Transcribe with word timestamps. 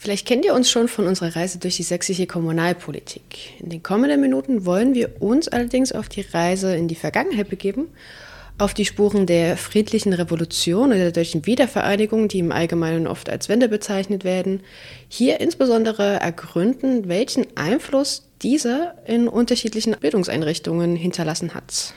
Vielleicht 0.00 0.28
kennt 0.28 0.44
ihr 0.44 0.54
uns 0.54 0.70
schon 0.70 0.86
von 0.86 1.08
unserer 1.08 1.34
Reise 1.34 1.58
durch 1.58 1.76
die 1.76 1.82
sächsische 1.82 2.28
Kommunalpolitik. 2.28 3.58
In 3.58 3.68
den 3.68 3.82
kommenden 3.82 4.20
Minuten 4.20 4.64
wollen 4.64 4.94
wir 4.94 5.20
uns 5.20 5.48
allerdings 5.48 5.90
auf 5.90 6.08
die 6.08 6.20
Reise 6.20 6.76
in 6.76 6.86
die 6.86 6.94
Vergangenheit 6.94 7.48
begeben, 7.48 7.88
auf 8.58 8.74
die 8.74 8.84
Spuren 8.84 9.26
der 9.26 9.56
friedlichen 9.56 10.12
Revolution 10.12 10.90
oder 10.90 10.98
der 10.98 11.12
deutschen 11.12 11.46
Wiedervereinigung, 11.46 12.28
die 12.28 12.38
im 12.38 12.52
Allgemeinen 12.52 13.08
oft 13.08 13.28
als 13.28 13.48
Wende 13.48 13.68
bezeichnet 13.68 14.22
werden, 14.22 14.60
hier 15.08 15.40
insbesondere 15.40 16.20
ergründen, 16.20 17.08
welchen 17.08 17.46
Einfluss 17.56 18.28
diese 18.40 18.94
in 19.04 19.26
unterschiedlichen 19.26 19.96
Bildungseinrichtungen 19.98 20.94
hinterlassen 20.94 21.54
hat. 21.54 21.94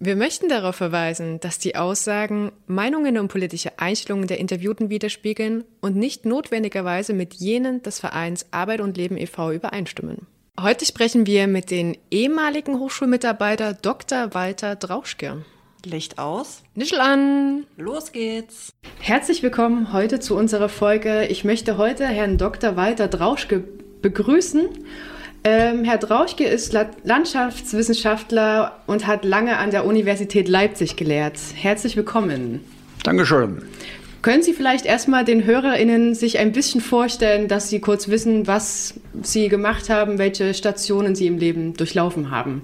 Wir 0.00 0.16
möchten 0.16 0.48
darauf 0.48 0.76
verweisen, 0.76 1.38
dass 1.40 1.58
die 1.58 1.76
Aussagen 1.76 2.50
Meinungen 2.66 3.16
und 3.16 3.28
politische 3.28 3.78
Einstellungen 3.78 4.26
der 4.26 4.38
Interviewten 4.38 4.90
widerspiegeln 4.90 5.64
und 5.80 5.96
nicht 5.96 6.26
notwendigerweise 6.26 7.14
mit 7.14 7.34
jenen 7.34 7.82
des 7.82 8.00
Vereins 8.00 8.46
Arbeit 8.50 8.80
und 8.80 8.96
Leben 8.96 9.16
e.V. 9.16 9.52
übereinstimmen. 9.52 10.26
Heute 10.60 10.84
sprechen 10.84 11.26
wir 11.26 11.46
mit 11.46 11.70
den 11.70 11.96
ehemaligen 12.10 12.78
Hochschulmitarbeiter 12.80 13.74
Dr. 13.74 14.34
Walter 14.34 14.76
Drauschke. 14.76 15.44
Licht 15.84 16.18
aus. 16.18 16.62
Nischel 16.74 17.00
an. 17.00 17.66
Los 17.76 18.12
geht's. 18.12 18.72
Herzlich 18.98 19.42
willkommen 19.42 19.92
heute 19.92 20.18
zu 20.18 20.36
unserer 20.36 20.68
Folge. 20.68 21.26
Ich 21.26 21.44
möchte 21.44 21.76
heute 21.76 22.06
Herrn 22.06 22.38
Dr. 22.38 22.76
Walter 22.76 23.06
Drauschke 23.08 23.62
begrüßen 24.02 24.68
ähm, 25.44 25.84
Herr 25.84 25.98
Drauschke 25.98 26.44
ist 26.44 26.76
Landschaftswissenschaftler 27.04 28.80
und 28.86 29.06
hat 29.06 29.24
lange 29.24 29.58
an 29.58 29.70
der 29.70 29.84
Universität 29.84 30.48
Leipzig 30.48 30.96
gelehrt. 30.96 31.38
Herzlich 31.54 31.96
willkommen. 31.96 32.60
Dankeschön. 33.02 33.62
Können 34.22 34.42
Sie 34.42 34.54
vielleicht 34.54 34.86
erstmal 34.86 35.26
den 35.26 35.44
HörerInnen 35.44 36.14
sich 36.14 36.38
ein 36.38 36.52
bisschen 36.52 36.80
vorstellen, 36.80 37.46
dass 37.46 37.68
Sie 37.68 37.80
kurz 37.80 38.08
wissen, 38.08 38.46
was 38.46 38.94
Sie 39.22 39.50
gemacht 39.50 39.90
haben, 39.90 40.16
welche 40.16 40.54
Stationen 40.54 41.14
Sie 41.14 41.26
im 41.26 41.36
Leben 41.36 41.74
durchlaufen 41.74 42.30
haben? 42.30 42.62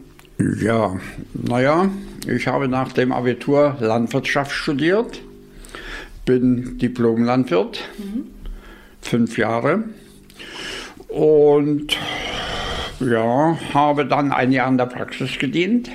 Ja, 0.62 0.98
naja, 1.34 1.90
ich 2.26 2.46
habe 2.46 2.66
nach 2.66 2.92
dem 2.92 3.12
Abitur 3.12 3.76
Landwirtschaft 3.78 4.52
studiert, 4.52 5.20
bin 6.24 6.78
Diplom-Landwirt, 6.78 7.84
mhm. 7.98 8.28
fünf 9.02 9.36
Jahre 9.36 9.84
und 11.08 11.98
ja, 13.00 13.58
habe 13.74 14.06
dann 14.06 14.32
ein 14.32 14.52
Jahr 14.52 14.68
in 14.68 14.78
der 14.78 14.86
Praxis 14.86 15.38
gedient. 15.38 15.90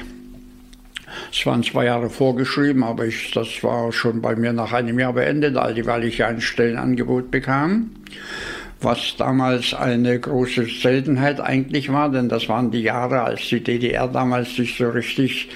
Es 1.31 1.45
waren 1.45 1.63
zwei 1.63 1.85
Jahre 1.85 2.09
vorgeschrieben, 2.09 2.83
aber 2.83 3.05
ich, 3.05 3.31
das 3.31 3.63
war 3.63 3.91
schon 3.91 4.21
bei 4.21 4.35
mir 4.35 4.53
nach 4.53 4.73
einem 4.73 4.99
Jahr 4.99 5.13
beendet, 5.13 5.55
weil 5.55 6.03
ich 6.03 6.23
ein 6.23 6.41
Stellenangebot 6.41 7.31
bekam. 7.31 7.91
Was 8.81 9.15
damals 9.17 9.73
eine 9.73 10.19
große 10.19 10.65
Seltenheit 10.65 11.39
eigentlich 11.39 11.91
war, 11.91 12.11
denn 12.11 12.29
das 12.29 12.49
waren 12.49 12.71
die 12.71 12.81
Jahre, 12.81 13.21
als 13.21 13.47
die 13.47 13.63
DDR 13.63 14.07
damals 14.07 14.55
sich 14.55 14.77
so 14.77 14.89
richtig 14.89 15.49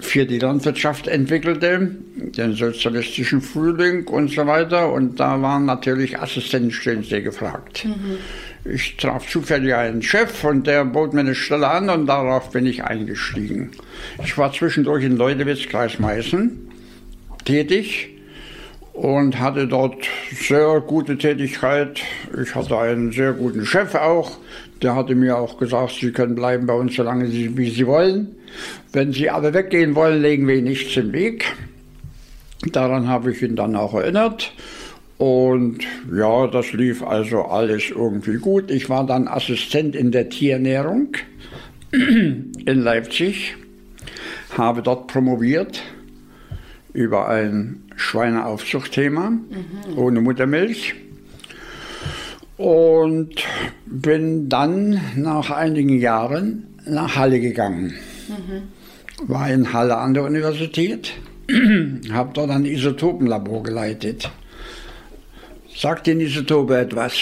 für 0.00 0.26
die 0.26 0.38
Landwirtschaft 0.38 1.08
entwickelte, 1.08 1.90
den 2.16 2.54
sozialistischen 2.54 3.40
Frühling 3.40 4.06
und 4.06 4.30
so 4.30 4.46
weiter. 4.46 4.92
Und 4.92 5.18
da 5.18 5.40
waren 5.42 5.64
natürlich 5.64 6.18
Assistentenstellen 6.18 7.02
sehr 7.02 7.22
gefragt. 7.22 7.84
Mhm. 7.84 8.18
Ich 8.64 8.96
traf 8.96 9.28
zufällig 9.30 9.74
einen 9.74 10.02
Chef 10.02 10.44
und 10.44 10.66
der 10.66 10.84
bot 10.84 11.14
mir 11.14 11.20
eine 11.20 11.34
Stelle 11.34 11.68
an 11.68 11.88
und 11.90 12.06
darauf 12.06 12.50
bin 12.50 12.66
ich 12.66 12.84
eingestiegen. 12.84 13.70
Ich 14.22 14.36
war 14.36 14.52
zwischendurch 14.52 15.04
in 15.04 15.16
Leudewitz, 15.16 15.68
Kreis 15.68 15.98
Meißen, 15.98 16.68
tätig 17.44 18.10
und 18.92 19.38
hatte 19.38 19.68
dort 19.68 20.04
sehr 20.32 20.80
gute 20.80 21.16
Tätigkeit. 21.16 22.00
Ich 22.42 22.54
hatte 22.54 22.76
einen 22.78 23.12
sehr 23.12 23.32
guten 23.32 23.64
Chef 23.64 23.94
auch. 23.94 24.38
Der 24.82 24.96
hatte 24.96 25.14
mir 25.14 25.38
auch 25.38 25.58
gesagt, 25.58 25.92
Sie 26.00 26.10
können 26.10 26.34
bleiben 26.34 26.66
bei 26.66 26.74
uns, 26.74 26.96
solange 26.96 27.28
Sie, 27.28 27.56
wie 27.56 27.70
Sie 27.70 27.86
wollen. 27.86 28.34
Wenn 28.92 29.12
Sie 29.12 29.30
aber 29.30 29.54
weggehen 29.54 29.94
wollen, 29.94 30.20
legen 30.20 30.48
wir 30.48 30.56
Ihnen 30.56 30.68
nichts 30.68 30.96
im 30.96 31.12
Weg. 31.12 31.44
Daran 32.72 33.06
habe 33.06 33.30
ich 33.30 33.40
ihn 33.42 33.54
dann 33.54 33.76
auch 33.76 33.94
erinnert. 33.94 34.52
Und 35.18 35.80
ja, 36.16 36.46
das 36.46 36.72
lief 36.72 37.02
also 37.02 37.42
alles 37.42 37.90
irgendwie 37.90 38.38
gut. 38.38 38.70
Ich 38.70 38.88
war 38.88 39.04
dann 39.04 39.26
Assistent 39.26 39.96
in 39.96 40.12
der 40.12 40.28
Tierernährung 40.28 41.08
in 41.92 42.52
Leipzig, 42.64 43.56
habe 44.56 44.80
dort 44.82 45.08
promoviert 45.08 45.82
über 46.92 47.28
ein 47.28 47.82
Schweineaufzuchtthema 47.96 49.30
mhm. 49.30 49.98
ohne 49.98 50.20
Muttermilch 50.20 50.94
und 52.56 53.34
bin 53.86 54.48
dann 54.48 55.00
nach 55.16 55.50
einigen 55.50 55.98
Jahren 55.98 56.68
nach 56.86 57.16
Halle 57.16 57.40
gegangen. 57.40 57.94
Mhm. 58.28 59.28
War 59.28 59.50
in 59.50 59.72
Halle 59.72 59.96
an 59.96 60.14
der 60.14 60.22
Universität, 60.22 61.12
habe 62.12 62.30
dort 62.34 62.50
ein 62.50 62.64
Isotopenlabor 62.64 63.64
geleitet. 63.64 64.30
Sagt 65.78 66.08
Ihnen 66.08 66.20
Isotope 66.20 66.76
etwas? 66.76 67.18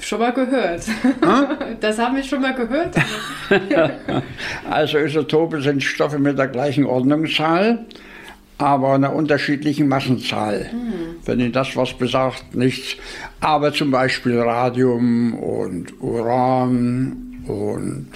Schon 0.00 0.20
mal 0.20 0.32
gehört. 0.32 0.86
Hm? 0.86 1.76
Das 1.80 1.98
haben 1.98 2.14
wir 2.14 2.22
schon 2.22 2.42
mal 2.42 2.54
gehört. 2.54 2.94
also 4.70 4.98
Isotope 4.98 5.60
sind 5.60 5.82
Stoffe 5.82 6.18
mit 6.20 6.38
der 6.38 6.46
gleichen 6.46 6.86
Ordnungszahl, 6.86 7.86
aber 8.58 8.94
einer 8.94 9.12
unterschiedlichen 9.12 9.88
Massenzahl. 9.88 10.70
Hm. 10.70 11.16
Wenn 11.24 11.40
Ihnen 11.40 11.52
das 11.52 11.76
was 11.76 11.92
besagt, 11.94 12.54
nichts. 12.54 12.96
Aber 13.40 13.72
zum 13.72 13.90
Beispiel 13.90 14.38
Radium 14.38 15.34
und 15.34 16.00
Uran 16.00 17.42
und 17.48 18.10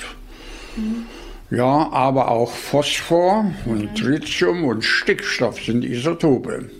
hm. 0.76 1.06
ja, 1.50 1.88
aber 1.90 2.30
auch 2.30 2.52
Phosphor 2.52 3.46
und 3.66 3.96
Tritium 3.96 4.64
und 4.64 4.84
Stickstoff 4.84 5.60
sind 5.60 5.84
Isotope. 5.84 6.70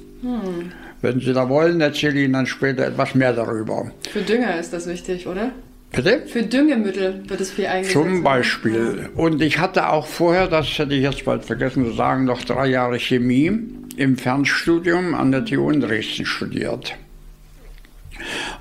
Wenn 1.04 1.20
Sie 1.20 1.34
da 1.34 1.50
wollen, 1.50 1.82
erzähle 1.82 2.14
ich 2.14 2.24
Ihnen 2.24 2.32
dann 2.32 2.46
später 2.46 2.86
etwas 2.86 3.14
mehr 3.14 3.34
darüber. 3.34 3.92
Für 4.10 4.22
Dünger 4.22 4.58
ist 4.58 4.72
das 4.72 4.86
wichtig, 4.86 5.26
oder? 5.26 5.52
Bitte? 5.92 6.22
Für 6.26 6.42
Düngemittel 6.42 7.22
wird 7.28 7.42
es 7.42 7.50
viel 7.50 7.66
eingesetzt. 7.66 7.92
Zum 7.92 8.22
Beispiel. 8.22 9.00
Ja. 9.02 9.22
Und 9.22 9.42
ich 9.42 9.58
hatte 9.58 9.90
auch 9.90 10.06
vorher, 10.06 10.48
das 10.48 10.66
hätte 10.78 10.94
ich 10.94 11.02
jetzt 11.02 11.26
bald 11.26 11.44
vergessen 11.44 11.84
zu 11.84 11.92
sagen, 11.92 12.24
noch 12.24 12.42
drei 12.42 12.68
Jahre 12.68 12.98
Chemie 12.98 13.52
im 13.98 14.16
Fernstudium 14.16 15.14
an 15.14 15.30
der 15.30 15.44
TU 15.44 15.70
in 15.70 15.82
Dresden 15.82 16.24
studiert. 16.24 16.94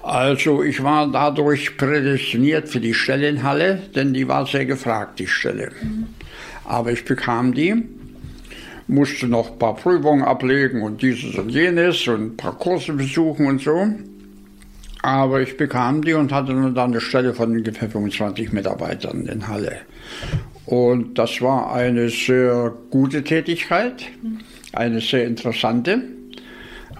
Also 0.01 0.63
ich 0.63 0.83
war 0.83 1.09
dadurch 1.09 1.77
prädestiniert 1.77 2.67
für 2.67 2.81
die 2.81 2.93
Stelle 2.93 3.29
in 3.29 3.43
Halle, 3.43 3.81
denn 3.95 4.13
die 4.13 4.27
war 4.27 4.45
sehr 4.47 4.65
gefragt, 4.65 5.19
die 5.19 5.27
Stelle. 5.27 5.71
Mhm. 5.81 6.07
Aber 6.65 6.91
ich 6.91 7.05
bekam 7.05 7.53
die 7.53 7.83
musste 8.87 9.27
noch 9.27 9.51
ein 9.51 9.59
paar 9.59 9.75
Prüfungen 9.75 10.23
ablegen 10.23 10.81
und 10.81 11.01
dieses 11.01 11.35
und 11.35 11.49
jenes 11.49 12.07
und 12.07 12.21
ein 12.21 12.37
paar 12.37 12.57
Kurse 12.57 12.93
besuchen 12.93 13.47
und 13.47 13.61
so. 13.61 13.87
Aber 15.01 15.41
ich 15.41 15.57
bekam 15.57 16.01
die 16.01 16.13
und 16.13 16.31
hatte 16.31 16.53
dann 16.53 16.77
eine 16.77 17.01
Stelle 17.01 17.33
von 17.33 17.51
ungefähr 17.51 17.89
25 17.89 18.53
Mitarbeitern 18.53 19.25
in 19.25 19.47
Halle. 19.47 19.81
Und 20.65 21.17
das 21.17 21.41
war 21.41 21.73
eine 21.73 22.09
sehr 22.09 22.73
gute 22.89 23.23
Tätigkeit, 23.23 24.05
eine 24.71 25.01
sehr 25.01 25.25
interessante, 25.25 26.03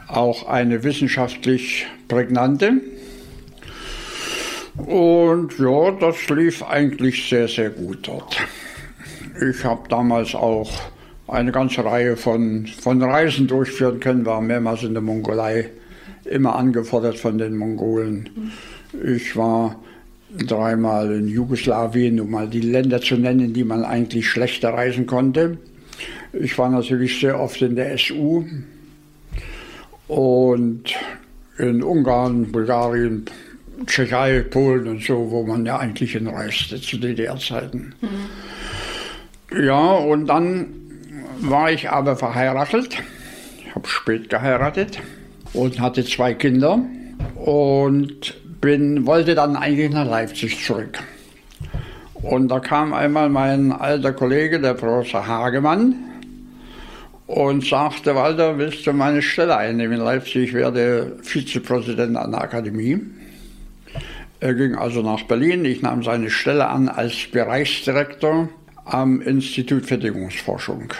auch 0.08 0.48
eine 0.48 0.84
wissenschaftlich 0.84 1.86
prägnante. 2.10 2.74
Und 4.76 5.58
ja, 5.60 5.92
das 5.92 6.28
lief 6.30 6.64
eigentlich 6.64 7.30
sehr, 7.30 7.48
sehr 7.48 7.70
gut 7.70 8.00
dort. 8.08 8.38
Ich 9.50 9.64
habe 9.64 9.88
damals 9.88 10.36
auch 10.36 10.70
eine 11.28 11.52
ganze 11.52 11.86
Reihe 11.86 12.18
von, 12.18 12.68
von 12.68 13.02
Reisen 13.02 13.48
durchführen 13.48 14.00
können, 14.00 14.26
war 14.26 14.42
mehrmals 14.42 14.84
in 14.84 14.94
der 14.94 15.02
Mongolei, 15.02 15.70
immer 16.26 16.56
angefordert 16.56 17.18
von 17.18 17.38
den 17.38 17.56
Mongolen. 17.58 18.52
Ich 19.04 19.36
war 19.36 19.82
dreimal 20.38 21.12
in 21.14 21.28
Jugoslawien, 21.28 22.20
um 22.20 22.32
mal 22.32 22.48
die 22.48 22.62
Länder 22.62 23.02
zu 23.02 23.16
nennen, 23.16 23.54
die 23.54 23.64
man 23.64 23.84
eigentlich 23.84 24.28
schlechter 24.28 24.70
reisen 24.70 25.06
konnte. 25.06 25.58
Ich 26.34 26.58
war 26.58 26.70
natürlich 26.70 27.20
sehr 27.20 27.40
oft 27.40 27.62
in 27.62 27.76
der 27.76 27.98
SU 27.98 28.46
und 30.08 30.84
in 31.58 31.84
Ungarn, 31.84 32.52
Bulgarien, 32.52 33.26
Tschechei, 33.86 34.42
Polen 34.42 34.88
und 34.88 35.04
so, 35.04 35.30
wo 35.30 35.44
man 35.44 35.66
ja 35.66 35.78
eigentlich 35.78 36.14
hinreiste 36.14 36.82
zu 36.82 36.98
DDR-Zeiten. 36.98 37.94
Mhm. 38.02 39.66
Ja, 39.66 39.92
und 39.94 40.28
dann 40.28 40.68
war 41.50 41.72
ich 41.72 41.90
aber 41.90 42.16
verheiratet. 42.16 42.98
Habe 43.76 43.88
spät 43.88 44.30
geheiratet 44.30 45.00
und 45.54 45.80
hatte 45.80 46.06
zwei 46.06 46.34
Kinder 46.34 46.80
und 47.36 48.36
bin, 48.62 49.06
wollte 49.06 49.36
dann 49.36 49.56
eigentlich 49.56 49.92
nach 49.92 50.08
Leipzig 50.08 50.64
zurück. 50.64 51.00
Und 52.22 52.48
da 52.48 52.60
kam 52.60 52.94
einmal 52.94 53.30
mein 53.30 53.74
alter 53.74 54.14
Kollege, 54.14 54.62
der 54.62 54.76
Professor 54.76 55.28
Hagemann, 55.28 55.96
und 57.28 57.66
sagte, 57.66 58.16
Walter, 58.16 58.58
willst 58.58 58.88
du 58.88 58.94
meine 58.94 59.22
Stelle 59.22 59.58
einnehmen 59.58 60.00
in 60.00 60.04
Leipzig? 60.04 60.50
Ich 60.50 60.54
werde 60.54 61.18
Vizepräsident 61.22 62.16
an 62.16 62.32
der 62.32 62.42
Akademie. 62.42 63.00
Er 64.40 64.54
ging 64.54 64.76
also 64.76 65.02
nach 65.02 65.24
Berlin. 65.24 65.66
Ich 65.66 65.82
nahm 65.82 66.04
seine 66.04 66.30
Stelle 66.30 66.68
an 66.68 66.90
als 66.90 67.16
Bereichsdirektor 67.32 68.50
am 68.86 69.22
Institut 69.22 69.86
für 69.86 69.98
Bedingungsforschung. 69.98 70.94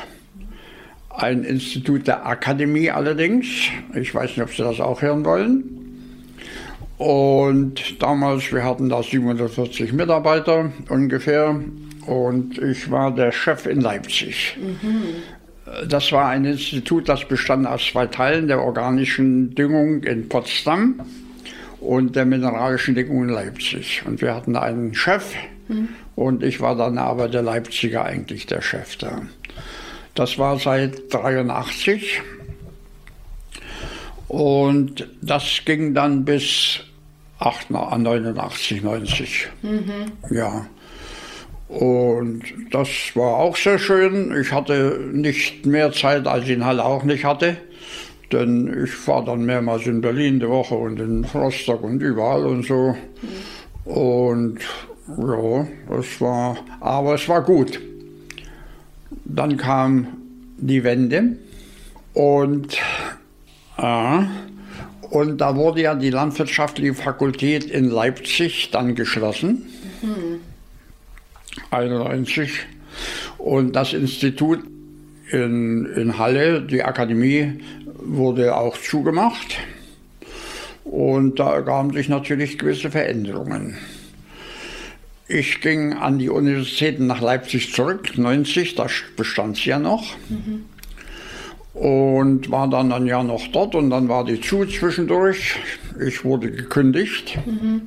Ein 1.16 1.44
Institut 1.44 2.08
der 2.08 2.26
Akademie 2.26 2.90
allerdings. 2.90 3.46
Ich 3.94 4.14
weiß 4.14 4.32
nicht, 4.32 4.42
ob 4.42 4.50
Sie 4.50 4.64
das 4.64 4.80
auch 4.80 5.02
hören 5.02 5.24
wollen. 5.24 5.64
Und 6.98 8.02
damals, 8.02 8.52
wir 8.52 8.64
hatten 8.64 8.90
da 8.90 9.04
740 9.04 9.94
Mitarbeiter 9.94 10.72
ungefähr. 10.90 11.56
Und 12.06 12.58
ich 12.58 12.90
war 12.90 13.14
der 13.14 13.32
Chef 13.32 13.66
in 13.66 13.82
Leipzig. 13.82 14.58
Mhm. 14.60 15.88
Das 15.88 16.12
war 16.12 16.28
ein 16.30 16.46
Institut, 16.46 17.10
das 17.10 17.26
bestand 17.28 17.66
aus 17.66 17.86
zwei 17.86 18.08
Teilen, 18.08 18.48
der 18.48 18.62
organischen 18.62 19.56
Düngung 19.56 20.04
in 20.04 20.28
Potsdam 20.30 21.00
und 21.80 22.16
der 22.16 22.26
mineralischen 22.26 22.96
Düngung 22.96 23.24
in 23.24 23.30
Leipzig. 23.30 24.04
Und 24.06 24.22
wir 24.22 24.36
hatten 24.36 24.56
einen 24.56 24.94
Chef 24.94 25.34
mhm. 25.68 25.90
und 26.16 26.44
ich 26.44 26.62
war 26.62 26.76
dann 26.76 26.98
aber 26.98 27.28
der 27.28 27.42
Leipziger 27.42 28.04
eigentlich 28.06 28.46
der 28.46 28.62
Chef 28.62 28.98
da. 28.98 29.22
Das 30.16 30.38
war 30.38 30.60
seit 30.60 31.12
83 31.14 32.22
und 34.28 35.08
das 35.22 35.62
ging 35.66 35.94
dann 35.94 36.26
bis 36.26 36.82
89, 37.40 38.82
90. 38.84 39.48
Mhm. 39.62 40.12
Ja. 40.32 40.66
Und 41.68 42.44
das 42.72 42.88
war 43.16 43.38
auch 43.38 43.56
sehr 43.56 43.80
schön. 43.80 44.36
Ich 44.40 44.52
hatte 44.52 45.00
nicht 45.12 45.66
mehr 45.66 45.92
Zeit, 45.92 46.28
als 46.28 46.46
ich 46.46 46.52
in 46.52 46.66
Halle 46.66 46.86
auch 46.86 47.04
nicht 47.04 47.26
hatte. 47.26 47.58
Denn 48.32 48.86
ich 48.86 49.08
war 49.08 49.24
dann 49.26 49.46
mehrmals 49.46 49.86
in 49.86 50.02
Berlin 50.02 50.40
die 50.40 50.48
Woche 50.48 50.76
und 50.76 51.00
in 51.00 51.26
Rostock 51.26 51.84
und 51.84 52.02
überall 52.02 52.46
und 52.46 52.66
so. 52.66 52.96
Und 53.86 54.60
ja, 55.08 55.68
das 55.90 56.22
war, 56.22 56.58
aber 56.80 57.16
es 57.16 57.28
war 57.28 57.44
gut. 57.44 57.80
Dann 59.26 59.58
kam 59.58 60.08
die 60.58 60.84
Wende 60.84 61.38
und, 62.14 62.78
äh, 63.78 64.20
und 65.10 65.38
da 65.38 65.56
wurde 65.56 65.82
ja 65.82 65.96
die 65.96 66.10
landwirtschaftliche 66.10 66.94
Fakultät 66.94 67.66
in 67.66 67.90
Leipzig 67.90 68.72
dann 68.72 68.96
geschlossen. 68.96 69.64
Mhm. 70.02 70.40
91. 71.72 72.52
Und 73.38 73.76
das 73.76 73.94
Institut 73.94 74.60
in, 75.32 75.86
in 75.86 76.18
Halle, 76.18 76.62
die 76.62 76.84
Akademie, 76.84 77.60
wurde 78.06 78.56
auch 78.56 78.78
zugemacht. 78.78 79.58
Und 80.84 81.40
da 81.40 81.54
ergaben 81.54 81.94
sich 81.94 82.10
natürlich 82.10 82.58
gewisse 82.58 82.92
Veränderungen. 82.92 83.78
Ich 85.28 85.62
ging 85.62 85.94
an 85.94 86.20
die 86.20 86.30
Universitäten 86.30 87.08
nach 87.08 87.22
Leipzig 87.22 87.74
zurück, 87.74 88.18
90, 88.18 88.76
da 88.76 88.88
bestand 89.16 89.58
sie 89.58 89.70
ja 89.70 89.80
noch. 89.80 90.16
Mhm. 90.30 90.66
Und 91.74 92.52
war 92.52 92.70
dann 92.70 92.92
ein 92.92 93.08
Jahr 93.08 93.24
noch 93.24 93.48
dort 93.48 93.74
und 93.74 93.90
dann 93.90 94.10
war 94.10 94.26
die 94.26 94.40
zu 94.40 94.66
zwischendurch. 94.66 95.56
Ich 96.06 96.24
wurde 96.24 96.52
gekündigt. 96.52 97.40
Mhm. 97.46 97.84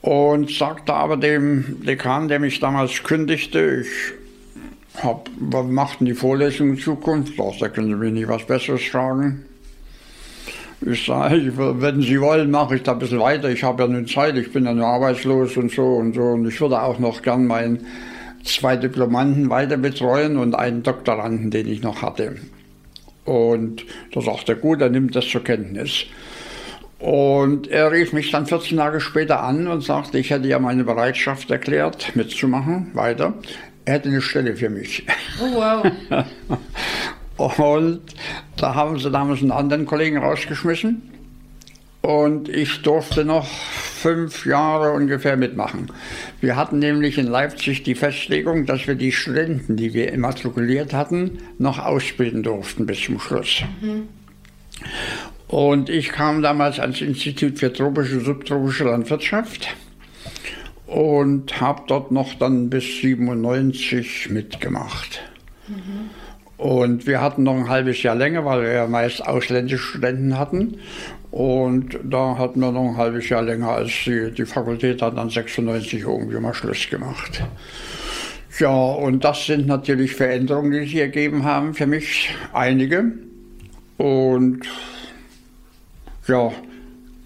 Und 0.00 0.50
sagte 0.50 0.94
aber 0.94 1.16
dem 1.16 1.84
Dekan, 1.84 2.28
der 2.28 2.40
mich 2.40 2.60
damals 2.60 3.02
kündigte, 3.02 3.82
ich 3.82 5.02
hab, 5.02 5.28
was 5.38 5.66
macht 5.66 6.00
denn 6.00 6.06
die 6.06 6.14
Vorlesung 6.14 6.70
in 6.70 6.78
Zukunft? 6.78 7.34
Da 7.60 7.68
können 7.68 7.88
Sie 7.88 7.94
mir 7.94 8.10
nicht 8.10 8.28
was 8.28 8.46
Besseres 8.46 8.82
fragen. 8.84 9.44
Ich 10.84 11.06
sage, 11.06 11.52
wenn 11.56 12.02
Sie 12.02 12.20
wollen, 12.20 12.50
mache 12.50 12.76
ich 12.76 12.82
da 12.82 12.92
ein 12.92 12.98
bisschen 12.98 13.20
weiter. 13.20 13.48
Ich 13.48 13.64
habe 13.64 13.82
ja 13.82 13.88
nun 13.88 14.06
Zeit, 14.06 14.36
ich 14.36 14.52
bin 14.52 14.66
ja 14.66 14.74
nur 14.74 14.86
arbeitslos 14.86 15.56
und 15.56 15.72
so 15.72 15.96
und 15.96 16.14
so. 16.14 16.22
Und 16.22 16.46
ich 16.46 16.60
würde 16.60 16.82
auch 16.82 16.98
noch 16.98 17.22
gern 17.22 17.46
meinen 17.46 17.86
zwei 18.44 18.76
Diplomanten 18.76 19.48
weiter 19.48 19.78
betreuen 19.78 20.36
und 20.36 20.54
einen 20.54 20.82
Doktoranden, 20.82 21.50
den 21.50 21.66
ich 21.66 21.82
noch 21.82 22.02
hatte. 22.02 22.36
Und 23.24 23.84
da 24.12 24.20
sagt 24.20 24.48
er, 24.48 24.54
gut, 24.54 24.80
er 24.80 24.90
nimmt 24.90 25.16
das 25.16 25.26
zur 25.28 25.42
Kenntnis. 25.42 26.04
Und 26.98 27.68
er 27.68 27.92
rief 27.92 28.12
mich 28.12 28.30
dann 28.30 28.46
14 28.46 28.76
Tage 28.78 29.00
später 29.00 29.42
an 29.42 29.66
und 29.66 29.82
sagte, 29.82 30.18
ich 30.18 30.30
hätte 30.30 30.48
ja 30.48 30.58
meine 30.58 30.84
Bereitschaft 30.84 31.50
erklärt, 31.50 32.14
mitzumachen, 32.14 32.90
weiter. 32.94 33.34
Er 33.84 33.94
hätte 33.94 34.08
eine 34.08 34.22
Stelle 34.22 34.56
für 34.56 34.70
mich. 34.70 35.04
Oh, 35.40 35.54
wow. 35.54 35.92
Und 37.36 38.00
da 38.56 38.74
haben 38.74 38.98
sie 38.98 39.10
damals 39.10 39.42
einen 39.42 39.52
anderen 39.52 39.86
Kollegen 39.86 40.18
rausgeschmissen. 40.18 41.02
Und 42.02 42.48
ich 42.48 42.82
durfte 42.82 43.24
noch 43.24 43.46
fünf 43.46 44.46
Jahre 44.46 44.92
ungefähr 44.92 45.36
mitmachen. 45.36 45.90
Wir 46.40 46.54
hatten 46.54 46.78
nämlich 46.78 47.18
in 47.18 47.26
Leipzig 47.26 47.82
die 47.82 47.96
Festlegung, 47.96 48.64
dass 48.64 48.86
wir 48.86 48.94
die 48.94 49.10
Studenten, 49.10 49.76
die 49.76 49.92
wir 49.92 50.12
immatrikuliert 50.12 50.92
hatten, 50.92 51.38
noch 51.58 51.80
ausbilden 51.80 52.44
durften 52.44 52.86
bis 52.86 53.00
zum 53.00 53.18
Schluss. 53.18 53.62
Mhm. 53.80 54.08
Und 55.48 55.88
ich 55.88 56.10
kam 56.10 56.42
damals 56.42 56.78
ans 56.78 57.00
Institut 57.00 57.58
für 57.58 57.72
tropische 57.72 58.18
und 58.18 58.24
subtropische 58.24 58.84
Landwirtschaft 58.84 59.74
und 60.86 61.60
habe 61.60 61.82
dort 61.88 62.12
noch 62.12 62.34
dann 62.34 62.70
bis 62.70 62.84
97 63.00 64.30
mitgemacht. 64.30 65.22
Mhm. 65.66 66.10
Und 66.56 67.06
wir 67.06 67.20
hatten 67.20 67.42
noch 67.42 67.54
ein 67.54 67.68
halbes 67.68 68.02
Jahr 68.02 68.14
länger, 68.14 68.44
weil 68.44 68.62
wir 68.62 68.72
ja 68.72 68.86
meist 68.86 69.26
ausländische 69.26 69.78
Studenten 69.78 70.38
hatten. 70.38 70.78
Und 71.30 71.98
da 72.02 72.38
hatten 72.38 72.60
wir 72.60 72.72
noch 72.72 72.90
ein 72.90 72.96
halbes 72.96 73.28
Jahr 73.28 73.42
länger 73.42 73.68
als 73.68 73.92
die, 74.06 74.30
die 74.30 74.46
Fakultät 74.46 75.02
hat 75.02 75.18
dann 75.18 75.28
96 75.28 76.00
irgendwie 76.00 76.38
mal 76.38 76.54
Schluss 76.54 76.88
gemacht. 76.88 77.42
Ja, 78.58 78.70
und 78.70 79.22
das 79.22 79.44
sind 79.44 79.66
natürlich 79.66 80.14
Veränderungen, 80.14 80.70
die 80.70 80.80
sich 80.80 80.96
ergeben 80.96 81.44
haben 81.44 81.74
für 81.74 81.86
mich, 81.86 82.30
einige. 82.54 83.12
Und 83.98 84.60
ja, 86.26 86.52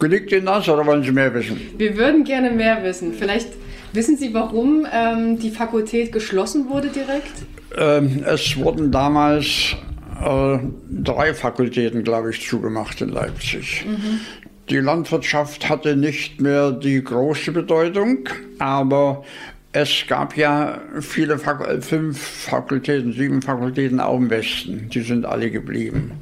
genügt 0.01 0.33
Ihnen 0.33 0.47
das 0.47 0.69
oder 0.69 0.85
wollen 0.85 1.05
Sie 1.05 1.13
mehr 1.13 1.33
wissen? 1.33 1.61
Wir 1.79 1.97
würden 1.97 2.25
gerne 2.25 2.51
mehr 2.51 2.83
wissen. 2.83 3.13
Vielleicht 3.13 3.51
wissen 3.93 4.17
Sie, 4.17 4.33
warum 4.35 4.87
ähm, 4.93 5.39
die 5.39 5.51
Fakultät 5.51 6.13
geschlossen 6.13 6.69
wurde 6.69 6.89
direkt? 6.89 7.33
Ähm, 7.77 8.25
es 8.27 8.57
wurden 8.57 8.91
damals 8.91 9.77
äh, 10.25 10.59
drei 10.91 11.35
Fakultäten, 11.35 12.05
glaube 12.05 12.31
ich, 12.31 12.47
zugemacht 12.47 13.01
in 13.01 13.11
Leipzig. 13.11 13.85
Mhm. 13.87 14.21
Die 14.69 14.79
Landwirtschaft 14.79 15.69
hatte 15.69 15.97
nicht 15.97 16.41
mehr 16.41 16.71
die 16.71 17.03
große 17.03 17.51
Bedeutung, 17.51 18.29
aber 18.59 19.25
es 19.73 20.05
gab 20.09 20.37
ja 20.37 20.81
viele, 21.01 21.39
Fak 21.39 21.83
fünf 21.83 22.19
Fakultäten, 22.19 23.13
sieben 23.13 23.43
Fakultäten 23.43 24.01
auch 24.01 24.19
im 24.19 24.31
Westen, 24.31 24.89
die 24.91 25.01
sind 25.01 25.25
alle 25.25 25.51
geblieben. 25.51 26.13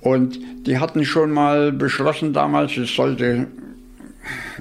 Und 0.00 0.38
die 0.66 0.78
hatten 0.78 1.04
schon 1.04 1.30
mal 1.30 1.72
beschlossen 1.72 2.34
damals, 2.34 2.76
es 2.76 2.94
sollte 2.94 3.46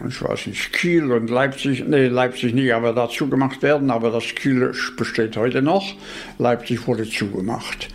ich 0.07 0.21
weiß 0.21 0.47
nicht, 0.47 0.73
Kiel 0.73 1.11
und 1.11 1.29
Leipzig, 1.29 1.83
nee, 1.87 2.07
Leipzig 2.07 2.53
nicht, 2.53 2.73
aber 2.73 2.93
dazu 2.93 3.29
gemacht 3.29 3.61
werden, 3.61 3.91
aber 3.91 4.11
das 4.11 4.25
Kiel 4.35 4.73
besteht 4.97 5.37
heute 5.37 5.61
noch. 5.61 5.95
Leipzig 6.37 6.87
wurde 6.87 7.07
zugemacht. 7.09 7.89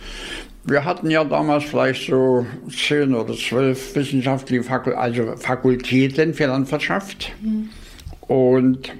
Wir 0.65 0.85
hatten 0.85 1.09
ja 1.09 1.23
damals 1.23 1.63
vielleicht 1.63 2.07
so 2.07 2.45
zehn 2.69 3.15
oder 3.15 3.33
zwölf 3.33 3.95
wissenschaftliche 3.95 4.63
Fakul 4.63 4.93
also 4.93 5.35
Fakultäten 5.37 6.33
für 6.33 6.47
Landwirtschaft. 6.47 7.31
Mhm. 7.41 7.69
Und 8.21 8.91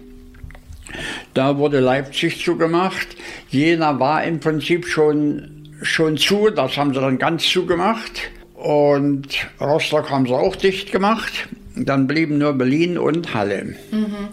da 1.34 1.58
wurde 1.58 1.80
Leipzig 1.80 2.44
zugemacht. 2.44 3.08
Jena 3.50 4.00
war 4.00 4.24
im 4.24 4.40
Prinzip 4.40 4.88
schon, 4.88 5.70
schon 5.82 6.18
zu, 6.18 6.50
das 6.50 6.78
haben 6.78 6.94
sie 6.94 7.00
dann 7.02 7.20
ganz 7.20 7.44
zugemacht. 7.44 8.32
Und 8.60 9.48
Rostock 9.62 10.10
haben 10.10 10.26
sie 10.26 10.34
auch 10.34 10.56
dicht 10.56 10.92
gemacht. 10.92 11.48
Dann 11.76 12.08
blieben 12.08 12.40
nur 12.40 12.54
Berlin 12.54 12.98
und 12.98 13.34
Halle. 13.34 13.76
Mhm. 13.92 14.30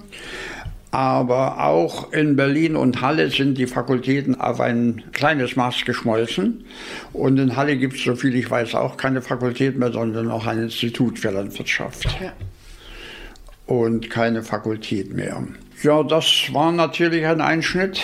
Aber 0.90 1.64
auch 1.64 2.12
in 2.12 2.34
Berlin 2.34 2.74
und 2.74 3.00
Halle 3.02 3.30
sind 3.30 3.56
die 3.56 3.66
Fakultäten 3.68 4.34
auf 4.40 4.60
ein 4.60 5.04
kleines 5.12 5.54
Maß 5.54 5.84
geschmolzen. 5.84 6.64
Und 7.12 7.38
in 7.38 7.54
Halle 7.54 7.76
gibt 7.76 7.96
es, 7.96 8.02
soviel 8.02 8.34
ich 8.34 8.50
weiß, 8.50 8.74
auch 8.74 8.96
keine 8.96 9.22
Fakultät 9.22 9.78
mehr, 9.78 9.92
sondern 9.92 10.28
auch 10.30 10.46
ein 10.46 10.58
Institut 10.58 11.20
für 11.20 11.30
Landwirtschaft. 11.30 12.04
Ja. 12.20 12.32
und 13.66 14.10
keine 14.10 14.42
Fakultät 14.42 15.12
mehr. 15.14 15.42
Ja, 15.82 16.02
das 16.02 16.48
war 16.52 16.72
natürlich 16.72 17.26
ein 17.26 17.40
Einschnitt, 17.40 18.00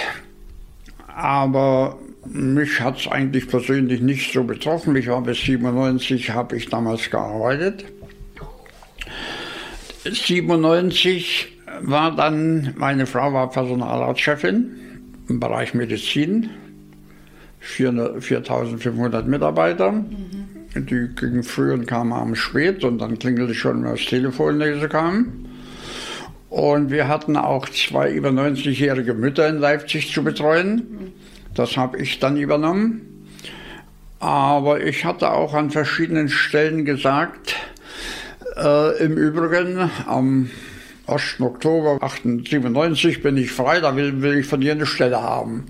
aber 1.08 1.98
mich 2.26 2.80
hat 2.80 2.98
es 2.98 3.08
eigentlich 3.08 3.48
persönlich 3.48 4.00
nicht 4.00 4.32
so 4.32 4.44
betroffen. 4.44 4.94
Ich 4.96 5.08
war 5.08 5.22
bis 5.22 5.40
97, 5.40 6.30
habe 6.30 6.56
ich 6.56 6.68
damals 6.68 7.10
gearbeitet. 7.10 7.84
97 10.04 11.58
war 11.82 12.14
dann, 12.14 12.74
meine 12.76 13.06
Frau 13.06 13.32
war 13.32 13.50
Personalarztchefin 13.50 14.70
im 15.28 15.40
Bereich 15.40 15.74
Medizin, 15.74 16.50
4500 17.60 19.26
Mitarbeiter. 19.26 19.92
Mhm. 19.92 20.06
Die 20.74 21.08
gingen 21.14 21.42
früh 21.42 21.72
und 21.72 21.86
kamen 21.86 22.12
abends 22.12 22.38
spät 22.38 22.82
und 22.82 22.98
dann 22.98 23.18
klingelte 23.18 23.54
schon 23.54 23.84
das 23.84 24.00
Telefon, 24.06 24.58
wenn 24.58 24.80
sie 24.80 24.88
kamen. 24.88 25.48
Und 26.48 26.90
wir 26.90 27.08
hatten 27.08 27.36
auch 27.36 27.68
zwei 27.68 28.10
über 28.10 28.30
90-jährige 28.30 29.14
Mütter 29.14 29.48
in 29.48 29.58
Leipzig 29.58 30.12
zu 30.12 30.24
betreuen. 30.24 31.12
Das 31.54 31.76
habe 31.76 31.98
ich 31.98 32.18
dann 32.18 32.36
übernommen. 32.36 33.26
Aber 34.18 34.82
ich 34.84 35.04
hatte 35.04 35.32
auch 35.32 35.52
an 35.54 35.70
verschiedenen 35.70 36.28
Stellen 36.28 36.84
gesagt, 36.84 37.56
äh, 38.56 39.04
im 39.04 39.16
Übrigen 39.16 39.90
am 40.06 40.50
1. 41.06 41.40
Oktober 41.40 41.94
1897 41.94 43.22
bin 43.22 43.36
ich 43.36 43.50
frei, 43.50 43.80
da 43.80 43.96
will, 43.96 44.22
will 44.22 44.38
ich 44.38 44.46
von 44.46 44.60
dir 44.60 44.72
eine 44.72 44.86
Stelle 44.86 45.20
haben. 45.20 45.66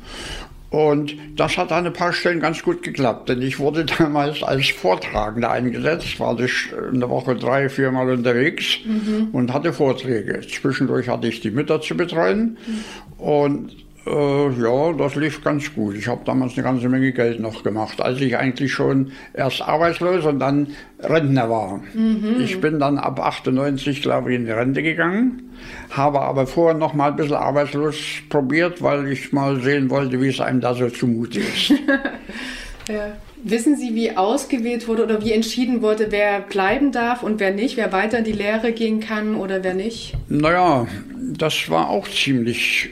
Und 0.69 1.15
das 1.37 1.59
hat 1.59 1.71
an 1.71 1.87
ein 1.87 1.93
paar 1.93 2.15
Stellen 2.15 2.41
ganz 2.41 2.63
gut 2.63 2.83
geklappt, 2.83 3.29
denn 3.29 3.43
ich 3.43 3.59
wurde 3.59 3.85
damals 3.99 4.43
als 4.43 4.69
Vortragender 4.69 5.51
eingesetzt, 5.51 6.19
war 6.19 6.39
ich 6.41 6.73
eine 6.73 7.09
Woche 7.11 7.35
drei, 7.35 7.69
viermal 7.69 8.11
unterwegs 8.11 8.79
mhm. 8.85 9.29
und 9.33 9.53
hatte 9.53 9.73
Vorträge. 9.73 10.41
Zwischendurch 10.41 11.09
hatte 11.09 11.29
ich 11.29 11.41
die 11.41 11.51
Mütter 11.51 11.81
zu 11.81 11.95
betreuen 11.95 12.57
mhm. 12.67 13.25
und 13.25 13.77
äh, 14.07 14.51
ja, 14.61 14.93
das 14.93 15.15
lief 15.15 15.43
ganz 15.45 15.73
gut. 15.75 15.95
Ich 15.95 16.09
habe 16.09 16.23
damals 16.25 16.55
eine 16.55 16.65
ganze 16.65 16.89
Menge 16.89 17.13
Geld 17.13 17.41
noch 17.41 17.63
gemacht, 17.63 18.01
als 18.01 18.21
ich 18.21 18.37
eigentlich 18.37 18.73
schon 18.73 19.13
erst 19.33 19.63
arbeitslos 19.63 20.25
und 20.25 20.41
dann 20.41 20.69
Rentner 21.01 21.49
war. 21.49 21.81
Mhm. 21.95 22.41
Ich 22.41 22.61
bin 22.61 22.81
dann 22.81 22.99
ab 22.99 23.21
98, 23.21 24.03
glaube 24.03 24.33
ich, 24.33 24.39
in 24.39 24.47
die 24.47 24.53
Rente 24.53 24.83
gegangen, 24.83 25.51
habe 25.91 26.21
aber 26.21 26.47
vorher 26.47 26.77
noch 26.77 26.95
mal 26.95 27.11
ein 27.11 27.17
bisschen 27.17 27.37
arbeitslos 27.37 27.97
probiert, 28.29 28.83
weil 28.83 29.09
ich 29.09 29.33
mal 29.33 29.61
sehen 29.61 29.89
wollte, 29.91 30.21
wie 30.21 30.29
es 30.29 30.41
einem 30.41 30.61
da 30.61 30.75
so 30.75 30.89
zumute 30.89 31.41
ist. 31.41 31.71
ja. 32.89 33.13
Wissen 33.45 33.77
Sie, 33.77 33.97
wie 33.97 34.17
ausgewählt 34.17 34.87
wurde 34.87 35.03
oder 35.03 35.25
wie 35.25 35.33
entschieden 35.33 35.83
wurde, 35.83 36.13
wer 36.13 36.41
bleiben 36.41 36.93
darf 36.93 37.25
und 37.25 37.41
wer 37.41 37.53
nicht, 37.53 37.77
wer 37.77 37.93
weiter 37.93 38.19
in 38.19 38.25
die 38.25 38.33
Lehre 38.33 38.71
gehen 38.71 39.01
kann 39.01 39.35
oder 39.35 39.65
wer 39.65 39.75
nicht? 39.75 40.15
Naja, 40.29 40.87
das 41.17 41.69
war 41.69 41.89
auch 41.89 42.07
ziemlich 42.07 42.91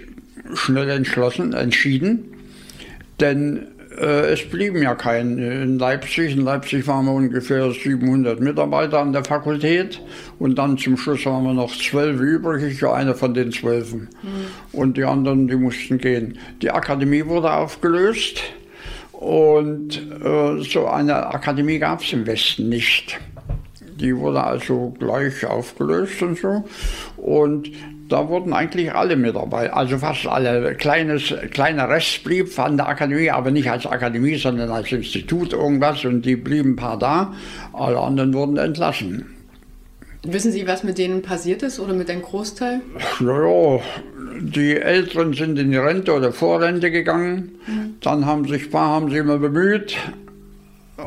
schnell 0.54 0.90
entschlossen, 0.90 1.52
entschieden, 1.52 2.34
denn 3.20 3.68
äh, 3.98 4.32
es 4.32 4.48
blieben 4.48 4.82
ja 4.82 4.94
keine 4.94 5.62
in 5.62 5.78
Leipzig. 5.78 6.32
In 6.32 6.44
Leipzig 6.44 6.86
waren 6.86 7.06
wir 7.06 7.12
ungefähr 7.12 7.70
700 7.70 8.40
Mitarbeiter 8.40 9.00
an 9.00 9.12
der 9.12 9.24
Fakultät 9.24 10.00
und 10.38 10.56
dann 10.58 10.78
zum 10.78 10.96
Schluss 10.96 11.26
waren 11.26 11.44
wir 11.44 11.54
noch 11.54 11.76
zwölf 11.76 12.20
übrig. 12.20 12.62
Ich 12.62 12.82
war 12.82 12.94
einer 12.96 13.14
von 13.14 13.34
den 13.34 13.52
zwölfen. 13.52 14.08
Mhm. 14.22 14.28
Und 14.72 14.96
die 14.96 15.04
anderen, 15.04 15.48
die 15.48 15.56
mussten 15.56 15.98
gehen. 15.98 16.38
Die 16.62 16.70
Akademie 16.70 17.26
wurde 17.26 17.52
aufgelöst 17.52 18.40
und 19.12 20.00
äh, 20.24 20.62
so 20.62 20.86
eine 20.86 21.26
Akademie 21.26 21.78
gab 21.78 22.02
es 22.02 22.12
im 22.12 22.26
Westen 22.26 22.68
nicht. 22.68 23.18
Die 24.00 24.16
wurde 24.16 24.42
also 24.42 24.94
gleich 24.98 25.44
aufgelöst 25.44 26.22
und 26.22 26.38
so. 26.38 26.64
Und 27.18 27.70
da 28.10 28.28
wurden 28.28 28.52
eigentlich 28.52 28.92
alle 28.92 29.16
mit 29.16 29.36
dabei, 29.36 29.72
also 29.72 29.98
fast 29.98 30.26
alle. 30.26 30.74
Kleines, 30.74 31.32
kleiner 31.50 31.88
Rest 31.88 32.24
blieb 32.24 32.48
von 32.48 32.76
der 32.76 32.88
Akademie, 32.88 33.30
aber 33.30 33.50
nicht 33.50 33.70
als 33.70 33.86
Akademie, 33.86 34.36
sondern 34.36 34.70
als 34.70 34.90
Institut 34.90 35.52
irgendwas 35.52 36.04
und 36.04 36.22
die 36.22 36.36
blieben 36.36 36.72
ein 36.72 36.76
paar 36.76 36.98
da. 36.98 37.34
Alle 37.72 37.98
anderen 37.98 38.34
wurden 38.34 38.56
entlassen. 38.56 39.36
Wissen 40.22 40.52
Sie, 40.52 40.66
was 40.66 40.82
mit 40.82 40.98
denen 40.98 41.22
passiert 41.22 41.62
ist 41.62 41.80
oder 41.80 41.94
mit 41.94 42.10
einem 42.10 42.20
Großteil? 42.20 42.80
Naja, 43.20 43.80
die 44.40 44.76
Älteren 44.76 45.32
sind 45.32 45.58
in 45.58 45.70
die 45.70 45.78
Rente 45.78 46.12
oder 46.12 46.32
Vorrente 46.32 46.90
gegangen. 46.90 47.52
Mhm. 47.66 47.94
Dann 48.00 48.26
haben 48.26 48.46
sich 48.46 48.64
ein 48.64 48.70
paar 48.70 48.88
haben 48.90 49.08
sich 49.08 49.18
immer 49.18 49.38
bemüht 49.38 49.96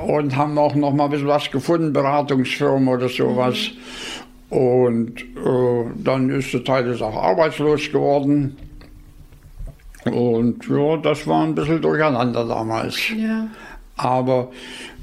und 0.07 0.35
haben 0.35 0.57
auch 0.57 0.73
noch 0.73 0.93
mal 0.93 1.05
ein 1.05 1.11
bisschen 1.11 1.27
was 1.27 1.51
gefunden, 1.51 1.93
Beratungsfirmen 1.93 2.87
oder 2.87 3.07
sowas. 3.07 3.57
Mhm. 3.71 4.12
Und 4.49 5.21
äh, 5.21 5.85
dann 6.03 6.29
ist 6.29 6.53
der 6.53 6.63
Teil 6.63 7.01
auch 7.01 7.15
arbeitslos 7.15 7.91
geworden. 7.91 8.55
Und 10.05 10.67
ja, 10.67 10.97
das 10.97 11.25
war 11.27 11.43
ein 11.43 11.55
bisschen 11.55 11.81
durcheinander 11.81 12.45
damals. 12.45 12.97
Ja. 13.09 13.47
Aber 13.95 14.51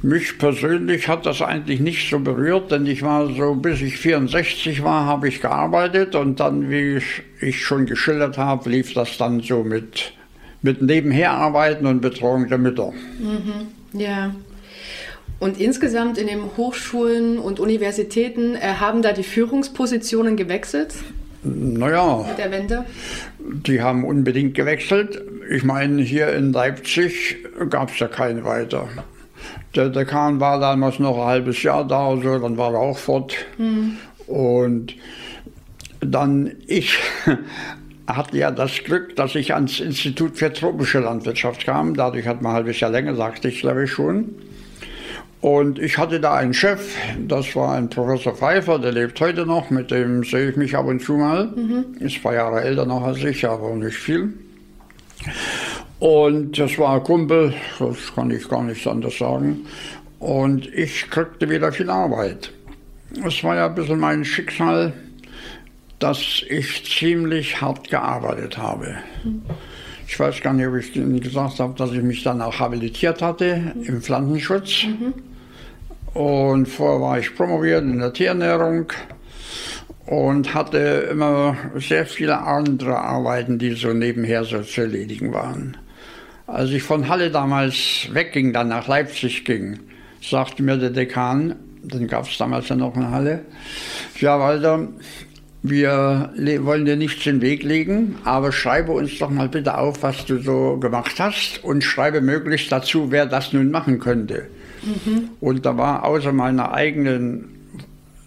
mich 0.03 0.39
persönlich 0.39 1.09
hat 1.09 1.27
das 1.27 1.43
eigentlich 1.43 1.81
nicht 1.81 2.11
so 2.11 2.19
berührt, 2.19 2.71
denn 2.71 2.87
ich 2.87 3.03
war 3.03 3.33
so, 3.33 3.55
bis 3.55 3.83
ich 3.83 3.97
64 3.99 4.83
war, 4.83 5.07
habe 5.07 5.29
ich 5.29 5.41
gearbeitet 5.41 6.15
und 6.15 6.41
dann, 6.41 6.71
wie 6.71 6.97
ich, 6.97 7.23
ich 7.41 7.65
schon 7.65 7.87
geschildert 7.87 8.37
habe, 8.37 8.69
lief 8.69 8.95
das 8.95 9.17
dann 9.17 9.41
so 9.41 9.63
mit, 9.63 10.13
mit 10.63 10.83
Nebenherarbeiten 10.83 11.87
und 11.87 12.01
Betreuung 12.01 12.49
der 12.49 12.59
Mütter. 12.59 12.93
Mhm. 13.19 13.99
Ja. 13.99 14.35
Und 15.41 15.59
insgesamt 15.59 16.19
in 16.19 16.27
den 16.27 16.57
Hochschulen 16.57 17.39
und 17.39 17.61
Universitäten 17.61 18.55
äh, 18.55 18.75
haben 18.79 19.01
da 19.01 19.13
die 19.13 19.23
Führungspositionen 19.23 20.37
gewechselt? 20.37 20.95
Naja. 21.43 22.27
Mit 22.29 22.39
der 22.39 22.51
Wende? 22.51 22.85
Die 23.39 23.81
haben 23.81 24.05
unbedingt 24.05 24.55
gewechselt. 24.55 25.23
Ich 25.51 25.65
meine, 25.65 26.03
hier 26.03 26.35
in 26.35 26.53
Leipzig 26.53 27.39
gab 27.71 27.91
es 27.91 27.99
ja 27.99 28.09
keine 28.09 28.45
weiter. 28.45 28.89
Der 29.75 29.89
Dekan 29.89 30.41
war 30.41 30.61
damals 30.61 30.99
noch 30.99 31.17
ein 31.17 31.25
halbes 31.25 31.63
Jahr 31.63 31.87
da, 31.87 32.09
also, 32.09 32.39
dann 32.39 32.59
war 32.59 32.75
er 32.75 32.81
auch 32.81 32.99
fort. 32.99 33.35
Hm. 33.57 33.97
Und 34.27 34.95
dann 36.01 36.53
ich 36.67 36.99
hatte 38.07 38.37
ja 38.37 38.51
das 38.51 38.85
Glück, 38.85 39.17
dass 39.17 39.35
ich 39.35 39.55
ans 39.55 39.81
Institut 39.81 40.37
für 40.37 40.53
tropische 40.53 41.01
Landwirtschaft 41.01 41.65
kam. 41.65 41.95
Dadurch 41.95 42.27
hat 42.27 42.43
man 42.43 42.53
ein 42.53 42.57
halbes 42.57 42.81
Jahr 42.81 42.91
länger, 42.91 43.15
sagte 43.15 43.49
ich 43.49 43.61
glaube 43.61 43.85
ich 43.85 43.91
schon. 43.91 44.35
Und 45.41 45.79
ich 45.79 45.97
hatte 45.97 46.21
da 46.21 46.35
einen 46.35 46.53
Chef, 46.53 46.95
das 47.27 47.57
war 47.57 47.75
ein 47.75 47.89
Professor 47.89 48.35
Pfeiffer, 48.35 48.79
der 48.79 48.93
lebt 48.93 49.19
heute 49.21 49.47
noch, 49.47 49.71
mit 49.71 49.91
dem 49.91 50.23
sehe 50.23 50.51
ich 50.51 50.57
mich 50.57 50.77
ab 50.77 50.87
und 50.87 51.01
zu 51.01 51.15
mal. 51.15 51.47
Mhm. 51.47 51.97
Ist 51.99 52.21
zwei 52.21 52.35
Jahre 52.35 52.61
älter 52.61 52.85
noch 52.85 53.03
als 53.03 53.25
ich, 53.25 53.47
aber 53.49 53.75
nicht 53.75 53.97
viel. 53.97 54.35
Und 55.99 56.59
das 56.59 56.79
war 56.79 56.97
ein 56.97 57.05
Kumpel, 57.05 57.55
das 57.79 58.15
kann 58.15 58.31
ich 58.31 58.49
gar 58.49 58.63
nicht 58.63 58.87
anders 58.87 59.17
sagen. 59.17 59.67
Und 60.19 60.67
ich 60.75 61.09
kriegte 61.11 61.49
wieder 61.49 61.73
viel 61.73 61.89
Arbeit. 61.89 62.53
Es 63.27 63.43
war 63.43 63.57
ja 63.57 63.67
ein 63.67 63.75
bisschen 63.75 63.99
mein 63.99 64.25
Schicksal, 64.27 64.93
dass 65.99 66.43
ich 66.49 66.85
ziemlich 66.85 67.61
hart 67.63 67.89
gearbeitet 67.89 68.59
habe. 68.59 68.97
Mhm. 69.25 69.43
Ich 70.07 70.19
weiß 70.19 70.43
gar 70.43 70.53
nicht, 70.53 70.67
ob 70.67 70.75
ich 70.75 70.95
Ihnen 70.97 71.21
gesagt 71.21 71.61
habe, 71.61 71.75
dass 71.79 71.93
ich 71.93 72.03
mich 72.03 72.25
dann 72.25 72.43
auch 72.43 72.59
habilitiert 72.59 73.23
hatte 73.23 73.75
im 73.85 74.03
Pflanzenschutz. 74.03 74.85
Mhm. 74.85 75.15
Und 76.15 76.67
vorher 76.67 77.01
war 77.01 77.19
ich 77.19 77.35
promoviert 77.35 77.83
in 77.83 78.01
der 78.01 78.13
Tierernährung 78.13 78.93
und 80.07 80.55
hatte 80.55 81.09
immer 81.11 81.57
sehr 81.77 82.05
viele 82.05 82.41
andere 82.43 82.99
Arbeiten, 82.99 83.59
die 83.59 83.75
so 83.75 83.93
nebenher 83.93 84.45
so 84.45 84.63
zu 84.63 84.81
erledigen 84.81 85.33
waren. 85.33 85.77
Als 86.49 86.71
ich 86.71 86.83
von 86.83 87.09
Halle 87.09 87.31
damals 87.31 88.09
wegging, 88.13 88.53
dann 88.53 88.69
nach 88.69 88.89
Leipzig 88.89 89.45
ging, 89.45 89.79
sagte 90.21 90.65
mir 90.65 90.79
der 90.79 90.91
Dekan, 90.91 91.55
dann 91.85 92.09
gab 92.09 92.29
es 92.29 92.37
damals 92.37 92.69
ja 92.69 92.75
noch 92.75 92.97
eine 92.97 93.13
Halle, 93.13 93.45
ja 94.19 94.41
Walter, 94.41 94.89
wir 95.63 96.33
wollen 96.63 96.87
dir 96.87 96.97
nichts 96.97 97.25
in 97.27 97.37
den 97.37 97.43
Weg 97.43 97.63
legen, 97.63 98.17
aber 98.25 98.51
schreibe 98.51 98.91
uns 98.93 99.17
doch 99.19 99.31
mal 99.31 99.49
bitte 99.49 99.79
auf, 99.79 100.03
was 100.03 100.27
du 100.27 100.39
so 100.39 100.77
gemacht 100.79 101.21
hast 101.21 101.63
und 101.63 101.85
schreibe 101.85 102.21
möglichst 102.21 102.73
dazu, 102.73 103.13
wer 103.13 103.27
das 103.27 103.53
nun 103.53 103.71
machen 103.71 104.01
könnte. 104.01 104.49
Mhm. 104.83 105.31
Und 105.41 105.67
da 105.67 105.77
war 105.77 106.05
außer 106.05 106.33
meiner 106.33 106.73
eigenen 106.73 107.57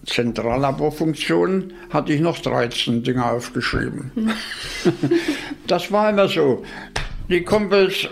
Zentrallaborfunktion 0.06 1.72
hatte 1.90 2.12
ich 2.12 2.20
noch 2.20 2.38
13 2.38 3.02
Dinge 3.02 3.24
aufgeschrieben. 3.24 4.10
Mhm. 4.14 4.30
das 5.66 5.90
war 5.90 6.10
immer 6.10 6.28
so. 6.28 6.62
Die 7.30 7.42
Kumpels, 7.42 8.06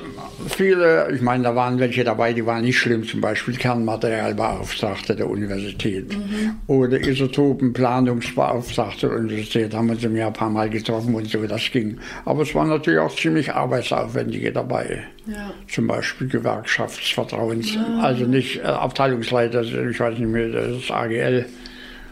viele, 0.49 1.13
ich 1.13 1.21
meine, 1.21 1.45
da 1.45 1.55
waren 1.55 1.79
welche 1.79 2.03
dabei, 2.03 2.33
die 2.33 2.47
waren 2.47 2.63
nicht 2.63 2.79
schlimm, 2.79 3.05
zum 3.05 3.21
Beispiel 3.21 3.55
Kernmaterialbeauftragte 3.57 5.15
der 5.15 5.29
Universität 5.29 6.17
mhm. 6.17 6.55
oder 6.67 6.99
Isotopenplanungsbeauftragte 6.99 9.09
der 9.09 9.19
Universität, 9.19 9.75
haben 9.75 9.89
wir 9.89 9.97
uns 9.97 10.05
im 10.05 10.17
Jahr 10.17 10.29
ein 10.29 10.33
paar 10.33 10.49
Mal 10.49 10.71
getroffen 10.71 11.15
und 11.15 11.29
so, 11.29 11.47
das 11.47 11.71
ging. 11.71 11.99
Aber 12.25 12.43
es 12.43 12.55
waren 12.55 12.71
natürlich 12.71 13.01
auch 13.01 13.15
ziemlich 13.15 13.53
arbeitsaufwendige 13.53 14.51
dabei. 14.51 15.05
Ja. 15.27 15.53
Zum 15.69 15.89
Beispiel 15.89 16.29
Gewerkschaftsvertrauens, 16.29 17.75
ja. 17.75 17.99
also 18.01 18.25
nicht 18.25 18.61
äh, 18.61 18.63
Abteilungsleiter, 18.63 19.63
ich 19.63 20.01
weiß 20.01 20.19
nicht 20.19 20.29
mehr, 20.29 20.49
das 20.49 20.79
ist 20.79 20.91
AGL, 20.91 21.45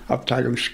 Abteilungs 0.08 0.70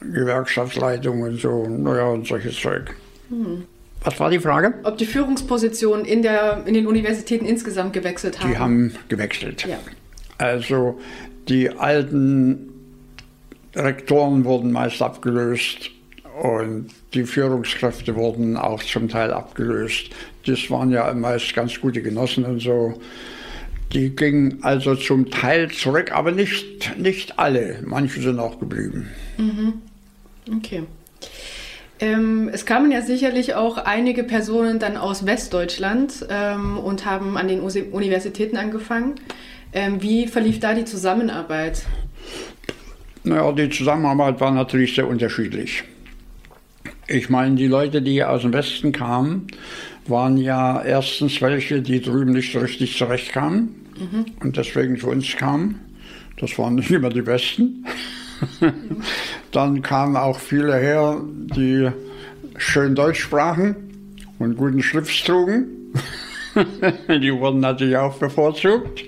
Gewerkschaftsleitung 0.00 1.22
und 1.22 1.40
so, 1.40 1.66
naja, 1.66 2.08
und 2.08 2.26
solches 2.26 2.60
Zeug. 2.60 2.94
Mhm. 3.30 3.64
Was 4.04 4.20
war 4.20 4.30
die 4.30 4.38
Frage? 4.38 4.74
Ob 4.82 4.98
die 4.98 5.06
Führungspositionen 5.06 6.04
in, 6.04 6.22
der, 6.22 6.64
in 6.66 6.74
den 6.74 6.86
Universitäten 6.86 7.46
insgesamt 7.46 7.94
gewechselt 7.94 8.40
haben? 8.40 8.50
Die 8.50 8.58
haben 8.58 8.94
gewechselt. 9.08 9.66
Ja. 9.66 9.78
Also 10.38 11.00
die 11.48 11.70
alten 11.70 12.70
Rektoren 13.74 14.44
wurden 14.44 14.72
meist 14.72 15.00
abgelöst 15.00 15.90
und 16.42 16.88
die 17.14 17.24
Führungskräfte 17.24 18.14
wurden 18.14 18.56
auch 18.56 18.82
zum 18.82 19.08
Teil 19.08 19.32
abgelöst. 19.32 20.10
Das 20.46 20.70
waren 20.70 20.90
ja 20.90 21.12
meist 21.14 21.54
ganz 21.54 21.80
gute 21.80 22.02
Genossen 22.02 22.44
und 22.44 22.60
so. 22.60 23.00
Die 23.92 24.14
gingen 24.14 24.58
also 24.62 24.96
zum 24.96 25.30
Teil 25.30 25.70
zurück, 25.70 26.12
aber 26.12 26.32
nicht, 26.32 26.98
nicht 26.98 27.38
alle. 27.38 27.78
Manche 27.84 28.20
sind 28.20 28.38
auch 28.38 28.58
geblieben. 28.58 29.08
Mhm. 29.38 29.74
Okay. 30.56 30.82
Ähm, 32.00 32.50
es 32.52 32.66
kamen 32.66 32.90
ja 32.90 33.02
sicherlich 33.02 33.54
auch 33.54 33.78
einige 33.78 34.24
Personen 34.24 34.78
dann 34.78 34.96
aus 34.96 35.26
Westdeutschland 35.26 36.26
ähm, 36.28 36.78
und 36.78 37.06
haben 37.06 37.36
an 37.36 37.48
den 37.48 37.60
Universitäten 37.60 38.56
angefangen. 38.56 39.14
Ähm, 39.72 40.02
wie 40.02 40.26
verlief 40.26 40.60
da 40.60 40.74
die 40.74 40.84
Zusammenarbeit? 40.84 41.84
Naja, 43.22 43.52
die 43.52 43.70
Zusammenarbeit 43.70 44.40
war 44.40 44.50
natürlich 44.50 44.94
sehr 44.94 45.08
unterschiedlich. 45.08 45.84
Ich 47.06 47.30
meine, 47.30 47.54
die 47.56 47.66
Leute, 47.66 48.02
die 48.02 48.22
aus 48.22 48.42
dem 48.42 48.52
Westen 48.52 48.92
kamen, 48.92 49.46
waren 50.06 50.36
ja 50.36 50.82
erstens 50.82 51.40
welche, 51.40 51.80
die 51.80 52.00
drüben 52.00 52.32
nicht 52.32 52.52
so 52.52 52.58
richtig 52.58 52.96
zurechtkamen 52.96 53.74
mhm. 53.98 54.26
und 54.40 54.56
deswegen 54.56 54.98
zu 54.98 55.08
uns 55.08 55.36
kamen. 55.36 55.80
Das 56.38 56.58
waren 56.58 56.74
nicht 56.76 56.90
immer 56.90 57.10
die 57.10 57.22
Besten. 57.22 57.86
Dann 59.52 59.82
kamen 59.82 60.16
auch 60.16 60.38
viele 60.38 60.76
her, 60.76 61.20
die 61.22 61.90
schön 62.56 62.94
Deutsch 62.94 63.20
sprachen 63.20 63.76
und 64.38 64.56
guten 64.56 64.82
Schlips 64.82 65.22
trugen. 65.24 65.92
die 67.08 67.32
wurden 67.32 67.60
natürlich 67.60 67.96
auch 67.96 68.16
bevorzugt. 68.18 69.02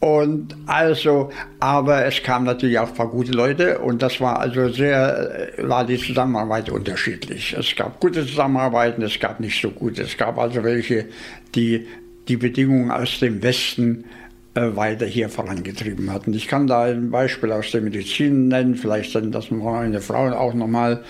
Und 0.00 0.54
also, 0.66 1.30
aber 1.60 2.04
es 2.04 2.22
kamen 2.22 2.44
natürlich 2.44 2.78
auch 2.78 2.88
ein 2.88 2.94
paar 2.94 3.08
gute 3.08 3.32
Leute 3.32 3.78
und 3.78 4.02
das 4.02 4.20
war 4.20 4.38
also 4.38 4.68
sehr, 4.68 5.50
war 5.58 5.86
die 5.86 5.96
Zusammenarbeit 5.96 6.68
unterschiedlich. 6.68 7.56
Es 7.58 7.74
gab 7.74 8.00
gute 8.00 8.26
Zusammenarbeiten, 8.26 9.00
es 9.00 9.18
gab 9.18 9.40
nicht 9.40 9.60
so 9.60 9.70
gute. 9.70 10.02
Es 10.02 10.18
gab 10.18 10.36
also 10.36 10.62
welche, 10.62 11.06
die 11.54 11.86
die 12.28 12.36
Bedingungen 12.36 12.90
aus 12.90 13.18
dem 13.20 13.42
Westen 13.42 14.04
äh, 14.04 14.23
weiter 14.54 15.06
hier 15.06 15.28
vorangetrieben 15.28 16.12
hatten. 16.12 16.32
Ich 16.32 16.46
kann 16.46 16.66
da 16.66 16.84
ein 16.84 17.10
Beispiel 17.10 17.50
aus 17.50 17.70
der 17.72 17.80
Medizin 17.80 18.48
nennen, 18.48 18.76
vielleicht 18.76 19.12
sind 19.12 19.34
das 19.34 19.50
meine 19.50 20.00
Frauen 20.00 20.32
auch 20.32 20.54
nochmal, 20.54 21.02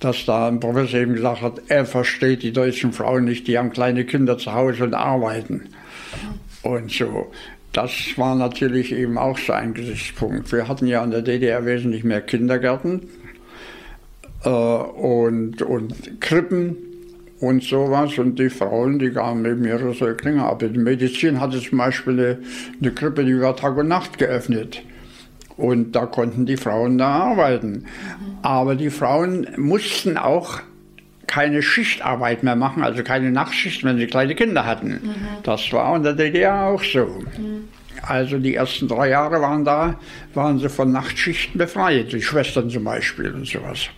dass 0.00 0.24
da 0.24 0.48
ein 0.48 0.60
Professor 0.60 1.00
eben 1.00 1.14
gesagt 1.14 1.42
hat, 1.42 1.60
er 1.68 1.84
versteht 1.84 2.42
die 2.42 2.52
deutschen 2.52 2.92
Frauen 2.92 3.24
nicht, 3.24 3.46
die 3.48 3.58
haben 3.58 3.70
kleine 3.70 4.04
Kinder 4.04 4.38
zu 4.38 4.54
Hause 4.54 4.84
und 4.84 4.94
arbeiten. 4.94 5.68
Und 6.62 6.90
so. 6.90 7.30
Das 7.72 7.92
war 8.16 8.34
natürlich 8.34 8.92
eben 8.92 9.18
auch 9.18 9.36
so 9.36 9.52
ein 9.52 9.74
Gesichtspunkt. 9.74 10.50
Wir 10.50 10.66
hatten 10.66 10.86
ja 10.86 11.04
in 11.04 11.10
der 11.10 11.20
DDR 11.20 11.66
wesentlich 11.66 12.04
mehr 12.04 12.22
Kindergärten 12.22 13.02
äh, 14.44 14.48
und, 14.48 15.60
und 15.60 16.20
Krippen 16.22 16.85
und 17.40 17.62
sowas. 17.62 18.18
Und 18.18 18.38
die 18.38 18.50
Frauen, 18.50 18.98
die 18.98 19.10
gaben 19.10 19.44
eben 19.44 19.64
ihre 19.64 19.92
Säuglinge 19.94 20.44
ab. 20.44 20.60
Die 20.60 20.78
Medizin 20.78 21.40
hatte 21.40 21.60
zum 21.60 21.78
Beispiel 21.78 22.12
eine, 22.12 22.38
eine 22.80 22.92
Krippe, 22.92 23.24
die 23.24 23.40
war 23.40 23.56
Tag 23.56 23.76
und 23.76 23.88
Nacht 23.88 24.18
geöffnet. 24.18 24.82
Und 25.56 25.92
da 25.92 26.06
konnten 26.06 26.44
die 26.46 26.56
Frauen 26.56 26.98
da 26.98 27.08
arbeiten. 27.08 27.86
Aber 28.42 28.76
die 28.76 28.90
Frauen 28.90 29.46
mussten 29.56 30.18
auch 30.18 30.60
keine 31.26 31.62
Schichtarbeit 31.62 32.42
mehr 32.42 32.56
machen, 32.56 32.82
also 32.82 33.02
keine 33.02 33.30
Nachtschicht, 33.30 33.82
wenn 33.82 33.98
sie 33.98 34.06
kleine 34.06 34.34
Kinder 34.34 34.64
hatten. 34.64 34.88
Mhm. 34.88 35.14
Das 35.42 35.72
war 35.72 35.96
in 35.96 36.02
der 36.02 36.12
DDR 36.12 36.66
auch 36.66 36.82
so. 36.82 37.06
Mhm. 37.06 37.68
Also 38.02 38.38
die 38.38 38.54
ersten 38.54 38.88
drei 38.88 39.08
Jahre 39.08 39.40
waren 39.40 39.64
da, 39.64 39.98
waren 40.34 40.58
sie 40.58 40.68
von 40.68 40.92
Nachtschichten 40.92 41.58
befreit, 41.58 42.12
die 42.12 42.22
Schwestern 42.22 42.70
zum 42.70 42.84
Beispiel 42.84 43.32
und 43.32 43.46
sowas. 43.46 43.88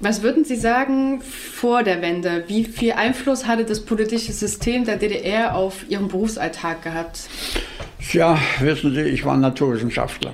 Was 0.00 0.22
würden 0.22 0.44
Sie 0.44 0.56
sagen 0.56 1.20
vor 1.22 1.82
der 1.82 2.02
Wende? 2.02 2.44
Wie 2.46 2.64
viel 2.64 2.92
Einfluss 2.92 3.46
hatte 3.46 3.64
das 3.64 3.80
politische 3.80 4.32
System 4.32 4.84
der 4.84 4.96
DDR 4.96 5.54
auf 5.54 5.84
Ihren 5.88 6.08
Berufsalltag 6.08 6.82
gehabt? 6.82 7.28
Ja, 8.12 8.38
wissen 8.60 8.94
Sie, 8.94 9.02
ich 9.02 9.24
war 9.24 9.36
Naturwissenschaftler. 9.36 10.32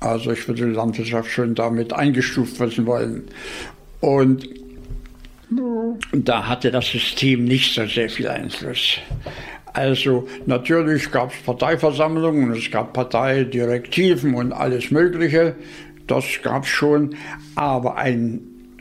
Also 0.00 0.32
ich 0.32 0.48
würde 0.48 0.66
die 0.66 0.72
Landwirtschaft 0.72 1.30
schon 1.30 1.54
damit 1.54 1.92
eingestuft 1.92 2.58
wissen 2.60 2.86
wollen. 2.86 3.24
Und 4.00 4.48
da 6.12 6.48
hatte 6.48 6.70
das 6.70 6.86
System 6.86 7.44
nicht 7.44 7.74
so 7.74 7.86
sehr 7.86 8.08
viel 8.08 8.28
Einfluss. 8.28 8.98
Also 9.74 10.28
natürlich 10.46 11.10
gab 11.10 11.32
es 11.32 11.38
Parteiversammlungen, 11.40 12.52
es 12.52 12.70
gab 12.70 12.92
Parteidirektiven 12.92 14.34
und 14.34 14.52
alles 14.52 14.90
Mögliche. 14.90 15.54
Das 16.12 16.26
gab 16.42 16.64
es 16.64 16.68
schon, 16.68 17.16
aber 17.54 17.96
einen 17.96 18.76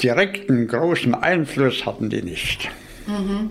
direkten 0.00 0.68
großen 0.68 1.16
Einfluss 1.16 1.84
hatten 1.84 2.10
die 2.10 2.22
nicht. 2.22 2.70
Mhm. 3.08 3.50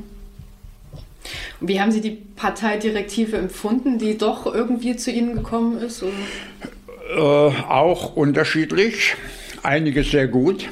Wie 1.59 1.81
haben 1.81 1.91
Sie 1.91 1.99
die 1.99 2.11
Parteidirektive 2.11 3.35
empfunden, 3.35 3.97
die 3.97 4.17
doch 4.17 4.45
irgendwie 4.45 4.95
zu 4.95 5.11
Ihnen 5.11 5.35
gekommen 5.35 5.79
ist? 5.79 6.01
Äh, 6.01 7.19
auch 7.19 8.15
unterschiedlich. 8.15 9.15
Einige 9.63 10.05
sehr 10.05 10.29
gut. 10.29 10.69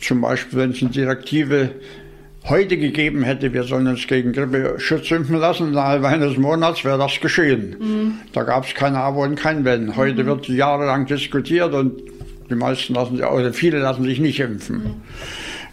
Zum 0.00 0.20
Beispiel, 0.20 0.58
wenn 0.58 0.72
es 0.72 0.82
eine 0.82 0.90
Direktive 0.90 1.76
heute 2.48 2.76
gegeben 2.76 3.22
hätte, 3.22 3.52
wir 3.52 3.64
sollen 3.64 3.86
uns 3.86 4.06
gegen 4.06 4.32
Grippeschutz 4.32 5.10
impfen 5.10 5.36
lassen, 5.36 5.68
innerhalb 5.68 6.04
eines 6.04 6.36
Monats 6.36 6.84
wäre 6.84 6.98
das 6.98 7.20
geschehen. 7.20 7.76
Mhm. 7.78 8.14
Da 8.32 8.42
gab 8.42 8.66
es 8.66 8.74
keine 8.74 8.98
Aber 8.98 9.20
und 9.20 9.36
kein 9.36 9.64
Wenn. 9.64 9.96
Heute 9.96 10.22
mhm. 10.22 10.28
wird 10.28 10.48
jahrelang 10.48 11.06
diskutiert 11.06 11.74
und 11.74 12.00
die 12.50 12.54
meisten 12.54 12.94
lassen 12.94 13.16
sich, 13.16 13.26
oder 13.26 13.52
viele 13.52 13.78
lassen 13.78 14.04
sich 14.04 14.18
nicht 14.18 14.40
impfen. 14.40 14.76
Mhm. 14.76 14.94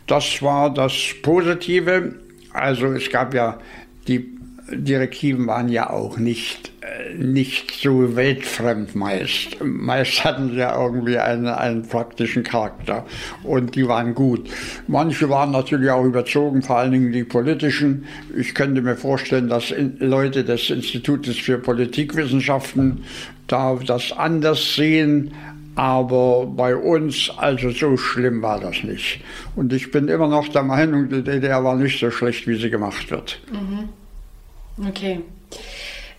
Das 0.08 0.42
war 0.42 0.74
das 0.74 0.94
Positive. 1.22 2.16
Also 2.52 2.88
es 2.88 3.10
gab 3.10 3.34
ja 3.34 3.60
die 4.08 4.36
Direktiven 4.72 5.48
waren 5.48 5.70
ja 5.70 5.90
auch 5.90 6.18
nicht, 6.18 6.72
nicht 7.18 7.72
so 7.72 8.16
weltfremd 8.16 8.96
meist. 8.96 9.64
Meist 9.64 10.24
hatten 10.24 10.52
sie 10.52 10.58
ja 10.58 10.80
irgendwie 10.82 11.18
einen, 11.18 11.48
einen 11.48 11.84
praktischen 11.84 12.44
Charakter 12.44 13.06
und 13.44 13.76
die 13.76 13.88
waren 13.88 14.16
gut. 14.16 14.50
Manche 14.88 15.30
waren 15.30 15.52
natürlich 15.52 15.90
auch 15.90 16.04
überzogen, 16.04 16.62
vor 16.62 16.78
allen 16.78 16.92
Dingen 16.92 17.12
die 17.12 17.24
politischen. 17.24 18.06
Ich 18.36 18.56
könnte 18.56 18.82
mir 18.82 18.96
vorstellen, 18.96 19.48
dass 19.48 19.74
Leute 20.00 20.44
des 20.44 20.70
Institutes 20.70 21.38
für 21.38 21.58
Politikwissenschaften 21.58 23.04
da 23.48 23.76
das 23.86 24.12
anders 24.12 24.76
sehen, 24.76 25.32
aber 25.76 26.46
bei 26.46 26.76
uns, 26.76 27.30
also 27.38 27.70
so 27.70 27.98
schlimm 27.98 28.42
war 28.42 28.60
das 28.60 28.84
nicht. 28.84 29.20
Und 29.56 29.74
ich 29.74 29.92
bin 29.92 30.08
immer 30.08 30.28
noch 30.28 30.48
der 30.48 30.64
Meinung, 30.64 31.10
die 31.10 31.22
DDR 31.22 31.64
war 31.64 31.76
nicht 31.76 32.00
so 32.00 32.10
schlecht, 32.12 32.48
wie 32.48 32.56
sie 32.56 32.70
gemacht 32.70 33.12
wird. 33.12 33.42
Mhm. 33.52 34.88
Okay. 34.88 35.20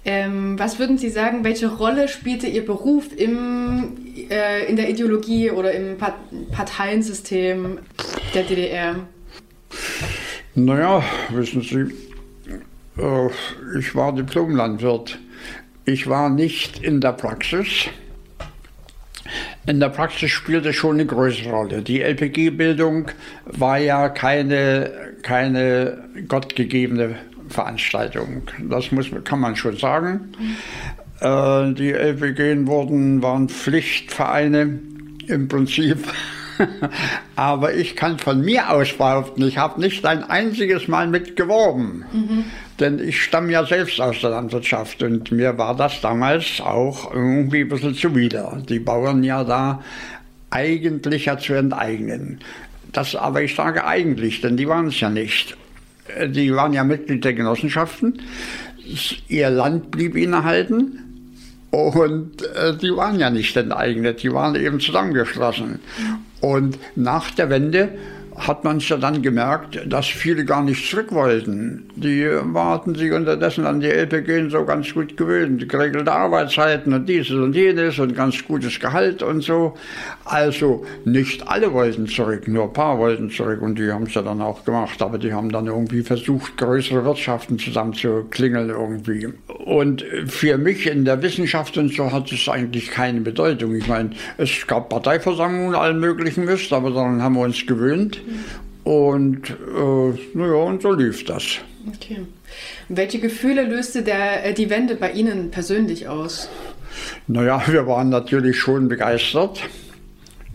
Ähm, 0.09 0.57
was 0.57 0.79
würden 0.79 0.99
Sie 0.99 1.11
sagen, 1.11 1.43
welche 1.43 1.67
Rolle 1.67 2.07
spielte 2.07 2.47
Ihr 2.47 2.65
Beruf 2.65 3.07
im, 3.17 3.97
äh, 4.31 4.65
in 4.67 4.77
der 4.77 4.89
Ideologie 4.89 5.51
oder 5.51 5.73
im 5.73 5.99
Part 5.99 6.15
Parteiensystem 6.53 7.79
der 8.33 8.45
DDR? 8.45 8.95
Naja, 10.55 11.03
wissen 11.31 11.61
Sie, 11.61 11.93
äh, 13.03 13.29
ich 13.81 13.97
war 13.97 14.15
Diplomlandwirt. 14.15 15.19
Ich 15.85 16.09
war 16.09 16.31
nicht 16.31 16.85
in 16.85 17.01
der 17.01 17.13
Praxis. 17.13 17.87
In 19.67 19.81
der 19.81 19.89
Praxis 19.89 20.31
spielte 20.31 20.73
schon 20.73 20.95
eine 20.95 21.07
größere 21.07 21.51
Rolle. 21.51 21.83
Die 21.83 22.01
LPG-Bildung 22.01 23.11
war 23.45 23.79
ja 23.79 24.09
keine, 24.09 25.15
keine 25.23 26.05
gottgegebene 26.29 27.17
Veranstaltung. 27.49 28.43
Das 28.69 28.93
muss, 28.93 29.07
kann 29.25 29.41
man 29.41 29.57
schon 29.57 29.77
sagen. 29.77 30.33
Äh, 31.21 31.73
die 31.73 31.93
LPG 31.93 32.67
wurden, 32.67 33.23
waren 33.23 33.49
Pflichtvereine 33.49 34.79
im 35.27 35.49
Prinzip. 35.49 35.99
Aber 37.37 37.75
ich 37.75 37.97
kann 37.97 38.19
von 38.19 38.41
mir 38.41 38.71
aus 38.71 38.93
behaupten, 38.93 39.47
ich 39.47 39.59
habe 39.59 39.81
nicht 39.81 40.05
ein 40.07 40.25
einziges 40.25 40.89
Mal 40.89 41.07
mitgeworben. 41.07 42.05
Mhm. 42.13 42.45
Denn 42.81 42.99
ich 42.99 43.23
stamme 43.23 43.53
ja 43.53 43.65
selbst 43.65 44.01
aus 44.01 44.21
der 44.21 44.31
Landwirtschaft 44.31 45.03
und 45.03 45.33
mir 45.33 45.57
war 45.59 45.75
das 45.75 46.01
damals 46.01 46.61
auch 46.61 47.13
irgendwie 47.13 47.61
ein 47.61 47.69
bisschen 47.69 47.95
zuwider. 47.95 48.63
Die 48.69 48.79
Bauern 48.79 49.23
ja 49.23 49.45
da 49.45 49.83
eigentlich 50.51 51.27
ja 51.27 51.39
zu 51.39 51.55
enteignen. 51.55 52.41
Das 52.93 53.15
aber 53.15 53.43
ich 53.43 53.55
sage 53.55 53.87
eigentlich, 53.87 54.41
denn 54.41 54.57
die 54.57 54.69
waren 54.69 54.89
es 54.89 55.01
ja 55.01 55.11
nicht 55.11 55.57
die 56.29 56.55
waren 56.55 56.73
ja 56.73 56.85
Mitglied 56.85 57.25
der 57.25 57.35
Genossenschaften. 57.35 58.21
Ihr 59.29 59.51
Land 59.51 59.91
blieb 59.91 60.17
ihnen 60.17 60.33
erhalten. 60.33 61.03
Und 61.71 62.43
äh, 62.55 62.77
die 62.77 62.95
waren 62.97 63.19
ja 63.19 63.29
nicht 63.29 63.57
enteignet, 63.57 64.23
die 64.23 64.33
waren 64.33 64.55
eben 64.55 64.81
zusammengeschlossen. 64.81 65.81
Und 66.41 66.79
nach 66.95 67.31
der 67.33 67.51
Wende 67.51 67.91
hat 68.39 68.65
man 68.65 68.79
es 68.79 68.89
ja 68.89 68.97
dann 68.97 69.23
gemerkt, 69.23 69.81
dass 69.87 70.07
viele 70.07 70.45
gar 70.45 70.63
nicht 70.63 70.89
zurück 70.89 71.13
wollten. 71.13 71.89
Die 71.97 72.27
warten 72.43 72.95
sich 72.95 73.13
unterdessen 73.13 73.67
an 73.67 73.81
die 73.81 73.89
LPG 73.89 74.49
so 74.51 74.65
ganz 74.65 74.93
gut 74.93 75.17
gewöhnt. 75.17 75.69
Geregelte 75.69 76.13
Arbeitszeiten 76.13 76.93
und 76.93 77.09
dieses 77.09 77.37
und 77.37 77.55
jenes 77.55 77.99
und 77.99 78.15
ganz 78.15 78.45
gutes 78.45 78.79
Gehalt 78.79 79.23
und 79.23 79.43
so. 79.43 79.75
Also 80.25 80.85
nicht 81.05 81.49
alle 81.49 81.73
wollten 81.73 82.07
zurück, 82.07 82.47
nur 82.49 82.65
ein 82.65 82.73
paar 82.73 82.99
wollten 82.99 83.31
zurück 83.31 83.63
und 83.63 83.79
die 83.79 83.91
haben 83.91 84.05
es 84.05 84.15
ja 84.15 84.23
dann 84.23 84.43
auch 84.43 84.65
gemacht. 84.65 85.01
Aber 85.01 85.19
die 85.19 85.33
haben 85.33 85.51
dann 85.51 85.67
irgendwie 85.67 86.03
versucht, 86.03 86.57
größere 86.57 87.05
Wirtschaften 87.05 87.59
zusammenzuklingeln 87.59 88.71
irgendwie. 88.71 89.29
Und 89.47 90.05
für 90.27 90.59
mich 90.59 90.87
in 90.87 91.05
der 91.05 91.23
Wissenschaft 91.23 91.79
und 91.79 91.95
so 91.95 92.13
hat 92.13 92.31
es 92.31 92.49
eigentlich 92.49 92.91
keine 92.91 93.21
Bedeutung. 93.21 93.75
Ich 93.75 93.89
meine, 93.89 94.11
es 94.37 94.67
gab 94.67 94.91
Parteiversammlungen, 94.91 95.75
allen 95.75 96.01
möglichen 96.01 96.45
Mist, 96.45 96.73
aber 96.73 96.91
daran 96.91 97.23
haben 97.23 97.35
wir 97.35 97.43
uns 97.43 97.67
gewöhnt. 97.67 98.21
Und 98.85 99.51
äh, 99.51 100.19
naja, 100.35 100.55
und 100.55 100.83
so 100.83 100.93
lief 100.93 101.25
das. 101.25 101.59
Okay. 101.89 102.21
Welche 102.89 103.19
Gefühle 103.19 103.65
löste 103.65 104.03
der, 104.03 104.45
äh, 104.45 104.55
die 104.55 104.71
Wende 104.71 104.95
bei 104.95 105.11
Ihnen 105.13 105.51
persönlich 105.51 106.09
aus? 106.09 106.49
Naja, 107.27 107.63
wir 107.67 107.87
waren 107.87 108.11
natürlich 108.11 108.59
schon 108.59 108.89
begeistert. 108.89 109.61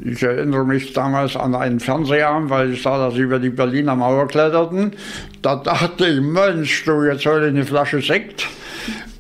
Ich 0.04 0.24
erinnere 0.24 0.66
mich 0.66 0.94
damals 0.94 1.36
an 1.36 1.54
einen 1.54 1.80
Fernseher, 1.80 2.42
weil 2.46 2.74
ich 2.74 2.82
sah, 2.82 2.98
dass 2.98 3.14
sie 3.14 3.22
über 3.22 3.38
die 3.38 3.50
Berliner 3.50 3.96
Mauer 3.96 4.28
kletterten. 4.28 4.94
Da 5.42 5.58
dachte 5.58 6.08
ich, 6.08 6.22
Mensch, 6.22 6.86
du, 6.86 7.04
jetzt 7.04 7.26
hol 7.26 7.44
eine 7.44 7.66
Flasche 7.66 8.02
Sekt. 8.02 8.48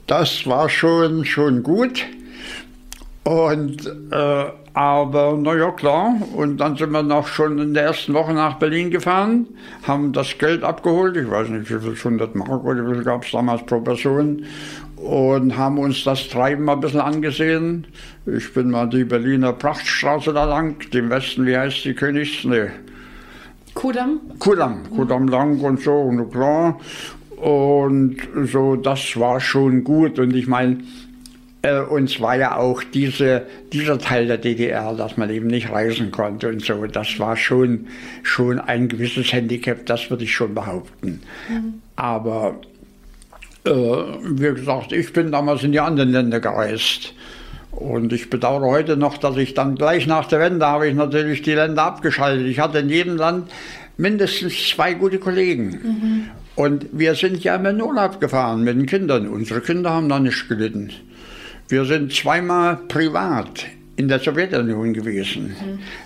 Das 0.07 0.47
war 0.47 0.69
schon, 0.69 1.25
schon 1.25 1.61
gut. 1.61 2.03
Und 3.23 3.85
äh, 4.11 4.45
aber 4.73 5.37
naja, 5.37 5.71
klar. 5.71 6.15
Und 6.35 6.57
dann 6.57 6.77
sind 6.77 6.91
wir 6.91 7.03
noch 7.03 7.27
schon 7.27 7.59
in 7.59 7.73
der 7.73 7.83
ersten 7.83 8.13
Woche 8.13 8.33
nach 8.33 8.55
Berlin 8.57 8.89
gefahren, 8.89 9.47
haben 9.83 10.13
das 10.13 10.37
Geld 10.37 10.63
abgeholt. 10.63 11.17
Ich 11.17 11.29
weiß 11.29 11.49
nicht, 11.49 11.69
wie 11.69 11.79
viel, 11.79 11.97
100 11.97 12.35
Mark 12.35 12.63
oder 12.63 12.87
wie 12.87 12.95
viel 12.95 13.03
gab 13.03 13.25
es 13.25 13.31
damals 13.31 13.65
pro 13.65 13.81
Person. 13.81 14.45
Und 14.95 15.57
haben 15.57 15.79
uns 15.79 16.03
das 16.03 16.29
Treiben 16.29 16.63
mal 16.63 16.73
ein 16.73 16.79
bisschen 16.79 17.01
angesehen. 17.01 17.87
Ich 18.25 18.53
bin 18.53 18.69
mal 18.69 18.87
die 18.87 19.03
Berliner 19.03 19.51
Prachtstraße 19.53 20.31
da 20.31 20.45
lang, 20.45 20.75
dem 20.91 21.09
Westen, 21.09 21.45
wie 21.45 21.57
heißt 21.57 21.83
die 21.85 21.95
Königs? 21.95 22.43
Nee. 22.43 22.67
Kudamm? 23.73 24.19
Kudamm, 24.37 24.89
Kudamm 24.95 25.27
lang 25.27 25.59
und 25.61 25.81
so, 25.81 26.11
na 26.11 26.23
klar. 26.25 26.79
Und 27.37 28.17
so, 28.45 28.75
das 28.75 29.19
war 29.19 29.39
schon 29.39 29.83
gut. 29.83 30.19
Und 30.19 30.35
ich 30.35 30.47
meine, 30.47 30.77
äh, 31.61 31.79
uns 31.79 32.19
war 32.19 32.37
ja 32.37 32.55
auch 32.55 32.83
diese, 32.83 33.43
dieser 33.71 33.99
Teil 33.99 34.27
der 34.27 34.37
DDR, 34.37 34.93
dass 34.93 35.17
man 35.17 35.29
eben 35.29 35.47
nicht 35.47 35.71
reisen 35.71 36.11
konnte 36.11 36.49
und 36.49 36.63
so. 36.63 36.85
Das 36.87 37.19
war 37.19 37.37
schon, 37.37 37.87
schon 38.23 38.59
ein 38.59 38.87
gewisses 38.87 39.31
Handicap, 39.31 39.85
das 39.85 40.09
würde 40.09 40.23
ich 40.23 40.33
schon 40.33 40.55
behaupten. 40.55 41.21
Mhm. 41.49 41.81
Aber 41.95 42.59
äh, 43.65 43.71
wie 43.71 44.53
gesagt, 44.55 44.91
ich 44.91 45.13
bin 45.13 45.31
damals 45.31 45.63
in 45.63 45.71
die 45.71 45.79
anderen 45.79 46.11
Länder 46.11 46.39
gereist. 46.39 47.13
Und 47.71 48.11
ich 48.11 48.29
bedauere 48.29 48.67
heute 48.67 48.97
noch, 48.97 49.17
dass 49.17 49.37
ich 49.37 49.53
dann 49.53 49.75
gleich 49.75 50.05
nach 50.05 50.27
der 50.27 50.39
Wende 50.39 50.65
habe 50.65 50.89
ich 50.89 50.95
natürlich 50.95 51.41
die 51.41 51.53
Länder 51.53 51.83
abgeschaltet. 51.83 52.47
Ich 52.47 52.59
hatte 52.59 52.79
in 52.79 52.89
jedem 52.89 53.15
Land 53.15 53.49
mindestens 53.97 54.69
zwei 54.69 54.93
gute 54.93 55.19
Kollegen. 55.19 55.69
Mhm. 55.69 56.23
Und 56.55 56.87
wir 56.91 57.15
sind 57.15 57.43
ja 57.43 57.55
immer 57.55 57.69
in 57.69 57.81
Urlaub 57.81 58.19
gefahren 58.19 58.63
mit 58.63 58.75
den 58.75 58.87
Kindern. 58.87 59.27
Unsere 59.27 59.61
Kinder 59.61 59.91
haben 59.91 60.09
da 60.09 60.19
nicht 60.19 60.49
gelitten. 60.49 60.91
Wir 61.71 61.85
sind 61.85 62.11
zweimal 62.11 62.75
privat 62.89 63.65
in 63.95 64.09
der 64.09 64.19
Sowjetunion 64.19 64.91
gewesen. 64.91 65.55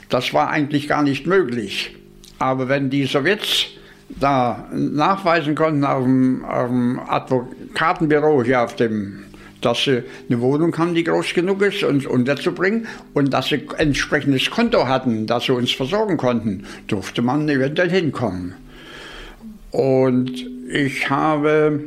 Das 0.09 0.31
war 0.31 0.51
eigentlich 0.51 0.87
gar 0.87 1.01
nicht 1.01 1.25
möglich. 1.25 1.95
Aber 2.37 2.69
wenn 2.69 2.91
die 2.91 3.05
Sowjets 3.05 3.65
da 4.07 4.69
nachweisen 4.71 5.55
konnten 5.55 5.83
auf 5.83 6.03
dem, 6.03 6.45
auf 6.45 6.67
dem 6.67 6.99
Advokatenbüro 6.99 8.43
hier 8.43 8.61
auf 8.61 8.75
dem 8.75 9.23
dass 9.61 9.85
sie 9.85 10.03
eine 10.29 10.39
Wohnung 10.39 10.77
haben, 10.77 10.93
die 10.93 11.03
groß 11.03 11.33
genug 11.33 11.63
ist, 11.63 11.83
uns 11.83 12.05
unterzubringen 12.05 12.85
und 13.15 13.33
dass 13.33 13.47
sie 13.47 13.55
ein 13.55 13.87
entsprechendes 13.87 14.51
Konto 14.51 14.87
hatten, 14.87 15.25
dass 15.25 15.45
sie 15.45 15.53
uns 15.53 15.71
versorgen 15.71 16.17
konnten, 16.17 16.65
durfte 16.85 17.23
man 17.23 17.49
eventuell 17.49 17.89
hinkommen. 17.89 18.53
Und 19.71 20.45
ich 20.69 21.09
habe 21.09 21.79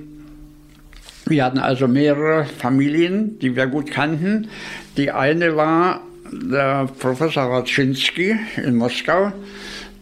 wir 1.29 1.45
hatten 1.45 1.59
also 1.59 1.87
mehrere 1.89 2.45
Familien, 2.45 3.39
die 3.39 3.55
wir 3.55 3.67
gut 3.67 3.91
kannten. 3.91 4.49
Die 4.97 5.11
eine 5.11 5.57
war 5.57 6.01
der 6.33 6.89
Professor 6.99 7.45
Raczynski 7.45 8.37
in 8.57 8.77
Moskau, 8.77 9.33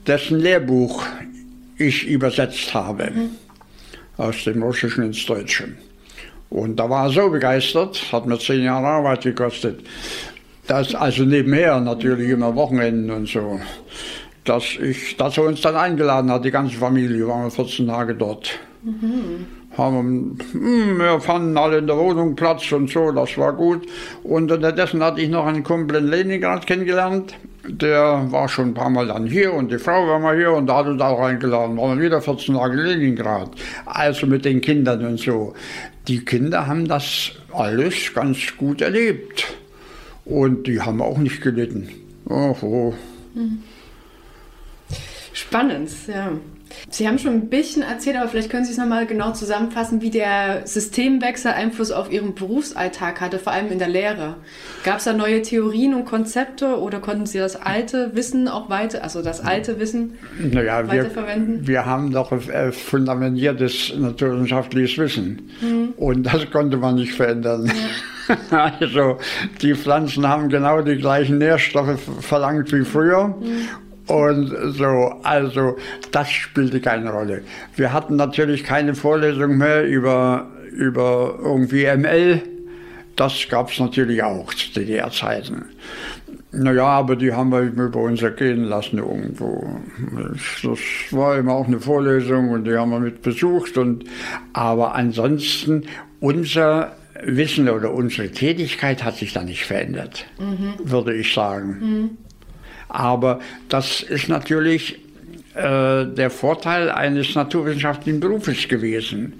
dessen 0.07 0.41
Lehrbuch 0.41 1.05
ich 1.79 2.07
übersetzt 2.07 2.73
habe 2.75 3.11
mhm. 3.11 3.31
aus 4.17 4.45
dem 4.45 4.63
Russischen 4.63 5.05
ins 5.05 5.25
Deutsche. 5.27 5.69
Und 6.49 6.77
da 6.77 6.89
war 6.89 7.07
er 7.07 7.13
so 7.13 7.29
begeistert, 7.29 8.01
hat 8.13 8.27
mir 8.27 8.39
zehn 8.39 8.63
Jahre 8.63 8.87
Arbeit 8.87 9.23
gekostet, 9.23 9.81
dass 10.69 10.95
also 10.95 11.25
nebenher 11.25 11.81
natürlich 11.81 12.31
immer 12.31 12.55
Wochenenden 12.55 13.11
und 13.11 13.29
so, 13.29 13.61
dass, 14.45 14.65
ich, 14.81 15.17
dass 15.17 15.37
er 15.37 15.45
uns 15.45 15.61
dann 15.61 15.75
eingeladen 15.75 16.31
hat, 16.31 16.45
die 16.45 16.51
ganze 16.53 16.77
Familie, 16.77 17.27
waren 17.27 17.45
wir 17.45 17.51
14 17.51 17.89
Tage 17.89 18.15
dort. 18.15 18.49
Mhm 18.85 19.56
haben, 19.77 20.39
hm, 20.53 20.99
wir 20.99 21.21
fanden 21.21 21.57
alle 21.57 21.79
in 21.79 21.87
der 21.87 21.97
Wohnung 21.97 22.37
Platz 22.37 22.71
und 22.73 22.91
so, 22.91 23.13
das 23.13 23.37
war 23.39 23.53
gut. 23.53 23.87
Und 24.23 24.51
unterdessen 24.51 25.03
hatte 25.03 25.21
ich 25.21 25.29
noch 25.29 25.47
einen 25.47 25.63
Kumpel 25.63 25.97
in 25.97 26.09
Leningrad 26.09 26.67
kennengelernt. 26.67 27.35
Der 27.69 28.27
war 28.31 28.49
schon 28.49 28.69
ein 28.69 28.75
paar 28.75 28.91
Mal 28.91 29.09
dann 29.09 29.27
hier 29.27 29.53
und 29.53 29.73
die 29.73 29.79
Frau 29.79 30.07
war 30.07 30.21
mal 30.21 30.37
hier 30.37 30.53
und 30.53 30.67
da 30.67 30.77
hat 30.79 30.87
uns 30.87 31.03
auch 31.03 31.21
eingeladen. 31.21 31.77
Waren 31.77 32.01
wieder 32.01 32.21
14 32.21 32.55
Tage 32.55 32.75
in 32.75 32.87
Leningrad. 32.87 33.51
Also 33.85 34.27
mit 34.27 34.45
den 34.45 34.61
Kindern 34.61 35.05
und 35.05 35.19
so. 35.19 35.55
Die 36.07 36.25
Kinder 36.25 36.67
haben 36.67 36.87
das 36.87 37.33
alles 37.53 38.15
ganz 38.15 38.39
gut 38.57 38.81
erlebt. 38.81 39.57
Und 40.25 40.67
die 40.67 40.81
haben 40.81 41.01
auch 41.03 41.19
nicht 41.19 41.41
gelitten. 41.41 41.89
Oh. 42.29 42.93
Spannend, 45.33 45.91
ja. 46.09 46.33
Sie 46.91 47.07
haben 47.07 47.19
schon 47.19 47.33
ein 47.33 47.49
bisschen 47.49 47.83
erzählt, 47.83 48.17
aber 48.17 48.29
vielleicht 48.29 48.51
können 48.51 48.65
Sie 48.65 48.73
es 48.73 48.79
nochmal 48.79 49.07
genau 49.07 49.33
zusammenfassen, 49.33 50.03
wie 50.03 50.11
der 50.11 50.67
Systemwechsel 50.67 51.53
Einfluss 51.53 51.91
auf 51.91 52.11
Ihren 52.11 52.35
Berufsalltag 52.35 53.21
hatte, 53.21 53.39
vor 53.39 53.53
allem 53.53 53.71
in 53.71 53.79
der 53.79 53.89
Lehre. 53.89 54.37
Gab 54.85 54.99
es 54.99 55.05
da 55.05 55.13
neue 55.13 55.43
Theorien 55.43 55.95
und 55.95 56.05
Konzepte 56.05 56.79
oder 56.79 57.01
konnten 57.01 57.27
Sie 57.27 57.39
das 57.39 57.57
alte 57.57 58.15
Wissen 58.15 58.49
auch 58.49 58.69
weiter, 58.71 59.03
also 59.03 59.23
das 59.23 59.41
alte 59.41 59.79
Wissen 59.81 60.15
naja, 60.39 60.87
weiterverwenden? 60.87 61.67
Wir, 61.67 61.69
wir 61.69 61.87
haben 61.87 62.13
doch 62.13 62.33
äh, 62.33 62.73
fundamentiertes 62.73 63.95
naturwissenschaftliches 63.97 64.99
Wissen 64.99 65.51
mhm. 65.61 65.95
und 65.97 66.25
das 66.25 66.51
konnte 66.51 66.77
man 66.77 66.97
nicht 66.97 67.13
verändern. 67.13 67.67
Ja. 67.67 67.73
Also 68.81 69.19
die 69.63 69.77
Pflanzen 69.77 70.27
haben 70.27 70.49
genau 70.49 70.83
die 70.83 70.97
gleichen 70.97 71.39
Nährstoffe 71.39 72.01
verlangt 72.21 72.73
wie 72.73 72.85
früher 72.85 73.29
mhm. 73.29 73.69
Und 74.07 74.55
so, 74.75 75.15
also 75.23 75.77
das 76.13 76.31
spielte 76.31 76.81
keine 76.81 77.11
Rolle. 77.11 77.43
Wir 77.75 77.93
hatten 77.93 78.17
natürlich 78.17 78.63
keine 78.63 78.95
Vorlesung 78.95 79.57
mehr 79.59 79.85
über, 79.87 80.47
über 80.73 81.39
irgendwie 81.43 81.87
ML. 81.87 82.41
Das 83.17 83.47
gab 83.49 83.71
es 83.71 83.81
natürlich 83.81 84.23
auch 84.23 84.53
zu 84.55 84.73
DDR-Zeiten. 84.75 85.65
Naja, 86.53 86.87
aber 86.87 87.17
die 87.17 87.33
haben 87.33 87.51
wir 87.51 87.61
über 87.61 88.01
uns 88.01 88.23
ergehen 88.23 88.65
lassen 88.65 88.99
irgendwo. 88.99 89.81
Das 90.63 90.79
war 91.11 91.37
immer 91.37 91.55
auch 91.55 91.67
eine 91.67 91.81
Vorlesung 91.81 92.51
und 92.51 92.65
die 92.65 92.77
haben 92.77 92.91
wir 92.91 93.01
mit 93.01 93.23
besucht. 93.23 93.77
Und, 93.77 94.05
aber 94.53 94.95
ansonsten, 94.95 95.85
unser 96.21 96.93
Wissen 97.25 97.69
oder 97.69 97.93
unsere 97.93 98.31
Tätigkeit 98.31 99.03
hat 99.05 99.17
sich 99.17 99.33
da 99.33 99.43
nicht 99.43 99.65
verändert, 99.65 100.27
mhm. 100.39 100.75
würde 100.79 101.15
ich 101.15 101.33
sagen. 101.33 101.79
Mhm. 101.81 102.11
Aber 102.89 103.41
das 103.69 104.03
ist 104.03 104.29
natürlich 104.29 104.99
äh, 105.55 106.07
der 106.07 106.31
Vorteil 106.31 106.91
eines 106.91 107.35
naturwissenschaftlichen 107.35 108.21
Berufes 108.21 108.69
gewesen. 108.69 109.35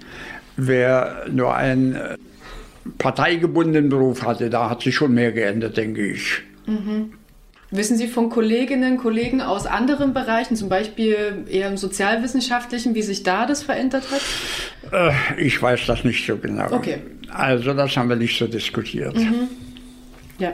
Wer 0.55 1.25
nur 1.31 1.55
einen 1.55 1.95
äh, 1.95 2.17
parteigebundenen 2.97 3.89
Beruf 3.89 4.23
hatte, 4.23 4.49
da 4.49 4.69
hat 4.69 4.81
sich 4.81 4.95
schon 4.95 5.13
mehr 5.13 5.31
geändert, 5.31 5.77
denke 5.77 6.05
ich. 6.05 6.41
Mhm. 6.65 7.13
Wissen 7.69 7.97
Sie 7.97 8.07
von 8.07 8.29
Kolleginnen 8.29 8.93
und 8.93 8.97
Kollegen 8.99 9.41
aus 9.41 9.65
anderen 9.65 10.13
Bereichen, 10.13 10.55
zum 10.55 10.69
Beispiel 10.69 11.45
eher 11.49 11.67
im 11.67 11.75
sozialwissenschaftlichen, 11.75 12.95
wie 12.95 13.01
sich 13.01 13.23
da 13.23 13.45
das 13.45 13.61
verändert 13.63 14.05
hat? 14.09 15.13
Äh, 15.37 15.41
ich 15.45 15.61
weiß 15.61 15.85
das 15.85 16.05
nicht 16.05 16.25
so 16.25 16.37
genau. 16.37 16.71
Okay. 16.71 16.99
Also 17.29 17.73
das 17.73 17.97
haben 17.97 18.07
wir 18.09 18.15
nicht 18.15 18.37
so 18.37 18.47
diskutiert. 18.47 19.15
Mhm. 19.15 19.49
Ja. 20.39 20.53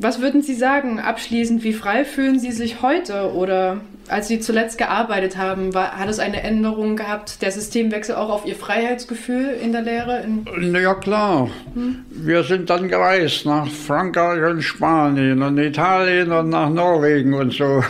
Was 0.00 0.20
würden 0.20 0.42
Sie 0.42 0.54
sagen 0.54 1.00
abschließend? 1.00 1.64
Wie 1.64 1.72
frei 1.72 2.04
fühlen 2.04 2.38
Sie 2.38 2.52
sich 2.52 2.82
heute 2.82 3.32
oder 3.32 3.80
als 4.06 4.28
Sie 4.28 4.38
zuletzt 4.38 4.78
gearbeitet 4.78 5.36
haben, 5.36 5.74
war, 5.74 5.98
hat 5.98 6.08
es 6.08 6.20
eine 6.20 6.42
Änderung 6.44 6.94
gehabt, 6.94 7.42
der 7.42 7.50
Systemwechsel 7.50 8.14
auch 8.14 8.30
auf 8.30 8.46
Ihr 8.46 8.54
Freiheitsgefühl 8.54 9.56
in 9.60 9.72
der 9.72 9.82
Lehre? 9.82 10.22
In 10.22 10.46
Na 10.70 10.78
ja, 10.78 10.94
klar. 10.94 11.50
Hm? 11.74 12.04
Wir 12.10 12.44
sind 12.44 12.70
dann 12.70 12.88
gereist 12.88 13.44
nach 13.44 13.66
Frankreich 13.66 14.42
und 14.48 14.62
Spanien 14.62 15.42
und 15.42 15.58
Italien 15.58 16.30
und 16.30 16.50
nach 16.50 16.70
Norwegen 16.70 17.34
und 17.34 17.52
so. 17.52 17.82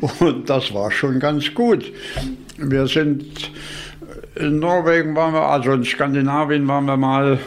und 0.20 0.48
das 0.48 0.72
war 0.72 0.90
schon 0.90 1.20
ganz 1.20 1.52
gut. 1.52 1.92
Wir 2.56 2.86
sind 2.86 3.50
in 4.34 4.58
Norwegen 4.58 5.14
waren 5.14 5.34
wir, 5.34 5.42
also 5.42 5.72
in 5.72 5.84
Skandinavien 5.84 6.66
waren 6.66 6.86
wir 6.86 6.96
mal 6.96 7.38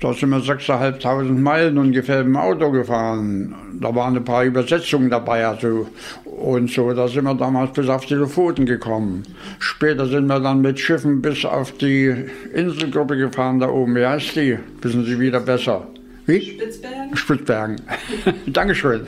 da 0.00 0.14
sind 0.14 0.30
wir 0.30 0.38
6.500 0.38 1.30
Meilen 1.38 1.76
ungefähr 1.76 2.20
im 2.20 2.34
Auto 2.34 2.70
gefahren. 2.70 3.54
Da 3.80 3.94
waren 3.94 4.16
ein 4.16 4.24
paar 4.24 4.44
Übersetzungen 4.44 5.10
dabei 5.10 5.46
also, 5.46 5.88
und 6.24 6.70
so. 6.70 6.92
Da 6.94 7.06
sind 7.06 7.24
wir 7.24 7.34
damals 7.34 7.72
bis 7.74 7.86
auf 7.88 8.06
die 8.06 8.14
Lofoten 8.14 8.64
gekommen. 8.64 9.24
Später 9.58 10.06
sind 10.06 10.26
wir 10.26 10.40
dann 10.40 10.62
mit 10.62 10.80
Schiffen 10.80 11.20
bis 11.20 11.44
auf 11.44 11.72
die 11.72 12.14
Inselgruppe 12.54 13.18
gefahren 13.18 13.60
da 13.60 13.68
oben. 13.68 13.94
Wie 13.94 14.06
heißt 14.06 14.36
die? 14.36 14.58
Wissen 14.80 15.04
Sie 15.04 15.20
wieder 15.20 15.40
besser? 15.40 15.86
Wie? 16.24 16.40
Spitzbergen. 16.40 17.16
Spitzbergen. 17.16 17.76
Dankeschön. 18.46 19.06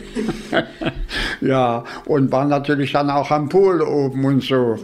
ja, 1.41 1.85
und 2.05 2.31
waren 2.31 2.51
natürlich 2.51 2.93
dann 2.93 3.09
auch 3.09 3.31
am 3.31 3.49
Pool 3.49 3.81
oben 3.81 4.25
und 4.27 4.43
so. 4.43 4.79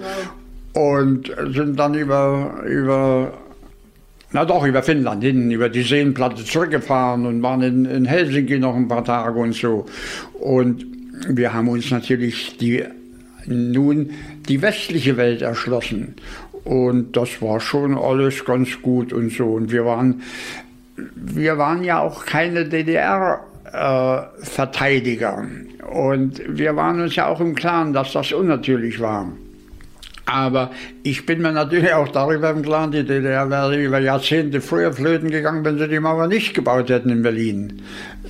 Und 0.73 1.31
sind 1.53 1.79
dann 1.79 1.95
über, 1.95 2.63
über 2.67 3.33
na 4.33 4.45
doch, 4.45 4.67
über 4.67 4.83
Finnland 4.83 5.25
hin, 5.25 5.51
über 5.51 5.71
die 5.71 5.83
Seenplatte 5.83 6.45
zurückgefahren 6.45 7.25
und 7.25 7.43
waren 7.43 7.63
in, 7.63 7.87
in 7.87 8.05
Helsinki 8.05 8.59
noch 8.59 8.77
ein 8.77 8.89
paar 8.89 9.05
Tage 9.05 9.39
und 9.39 9.55
so. 9.55 9.87
Und 10.39 10.85
wir 11.29 11.55
haben 11.55 11.69
uns 11.69 11.91
natürlich 11.91 12.59
die, 12.59 12.85
nun 13.47 14.11
die 14.49 14.61
westliche 14.61 15.17
Welt 15.17 15.41
erschlossen. 15.43 16.15
Und 16.65 17.17
das 17.17 17.41
war 17.41 17.61
schon 17.61 17.97
alles 17.97 18.45
ganz 18.45 18.83
gut 18.83 19.15
und 19.15 19.33
so. 19.33 19.47
Und 19.47 19.73
wir 19.73 19.87
waren, 19.87 20.21
wir 20.97 21.57
waren 21.57 21.83
ja 21.83 22.01
auch 22.01 22.27
keine 22.27 22.67
DDR-Verteidiger. 22.67 25.43
Äh, 25.43 25.47
und 25.87 26.43
wir 26.47 26.77
waren 26.77 27.01
uns 27.01 27.17
ja 27.17 27.29
auch 27.29 27.41
im 27.41 27.55
Klaren, 27.55 27.95
dass 27.95 28.13
das 28.13 28.33
unnatürlich 28.33 29.01
war. 29.01 29.33
Aber 30.29 30.73
ich 31.05 31.25
bin 31.25 31.41
mir 31.41 31.53
natürlich 31.53 31.91
auch 31.95 32.09
darüber 32.09 32.51
im 32.51 32.61
Klaren, 32.61 32.93
die 32.93 33.03
DDR 33.03 33.49
wäre 33.49 33.83
über 33.83 33.99
Jahrzehnte 33.99 34.61
früher 34.61 34.93
flöten 34.93 35.31
gegangen, 35.31 35.65
wenn 35.65 35.79
sie 35.79 35.89
die 35.89 36.01
Mauer 36.01 36.27
nicht 36.27 36.53
gebaut 36.53 36.91
hätten 36.91 37.09
in 37.09 37.23
Berlin. 37.23 37.81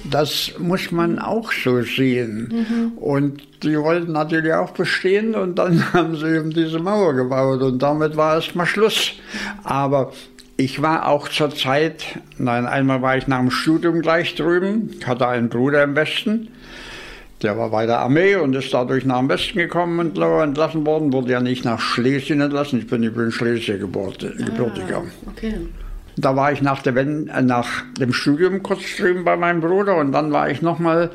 Das 0.09 0.53
muss 0.59 0.93
man 0.93 1.19
auch 1.19 1.51
so 1.51 1.83
sehen. 1.83 2.53
Mhm. 2.53 2.99
Und 2.99 3.43
die 3.65 3.77
wollten 3.77 4.13
natürlich 4.13 4.53
auch 4.53 4.71
bestehen 4.71 5.35
und 5.35 5.59
dann 5.59 5.83
haben 5.93 6.15
sie 6.15 6.37
eben 6.37 6.51
diese 6.51 6.79
Mauer 6.79 7.15
gebaut 7.15 7.63
und 7.63 7.83
damit 7.83 8.17
war 8.17 8.37
erstmal 8.37 8.67
Schluss. 8.67 9.15
Aber 9.65 10.13
ich 10.57 10.81
war 10.81 11.09
auch 11.09 11.29
zur 11.29 11.51
Zeit, 11.51 12.21
nein, 12.37 12.67
einmal 12.67 13.03
war 13.03 13.17
ich 13.17 13.27
nach 13.27 13.41
dem 13.41 13.51
Studium 13.51 14.03
gleich 14.03 14.37
drüben, 14.37 14.91
hatte 15.05 15.27
einen 15.27 15.49
Bruder 15.49 15.83
im 15.83 15.97
Westen 15.97 16.49
der 17.43 17.57
war 17.57 17.71
bei 17.71 17.87
der 17.87 18.01
Armee 18.01 18.37
und 18.37 18.55
ist 18.55 18.75
dadurch 18.75 19.05
nach 19.05 19.19
dem 19.19 19.29
Westen 19.29 19.59
gekommen 19.59 20.01
und 20.01 20.19
entlassen 20.19 20.85
worden, 20.85 21.13
wurde 21.13 21.33
ja 21.33 21.41
nicht 21.41 21.65
nach 21.65 21.81
Schlesien 21.81 22.41
entlassen. 22.41 22.81
Ich 22.81 22.89
bin 22.89 23.03
in 23.03 23.31
Schlesien 23.31 23.79
gebürtiger. 23.79 24.99
Ah, 24.99 25.31
okay. 25.31 25.55
Da 26.17 26.35
war 26.35 26.51
ich 26.51 26.63
nach, 26.63 26.83
der, 26.83 26.97
äh, 26.97 27.43
nach 27.43 27.69
dem 28.01 28.13
Studium 28.13 28.63
kurz 28.63 28.81
drüben 28.97 29.25
bei 29.25 29.37
meinem 29.37 29.61
Bruder 29.61 29.97
und 29.97 30.13
dann 30.13 30.33
war 30.33 30.51
ich 30.51 30.63
nochmal 30.63 31.11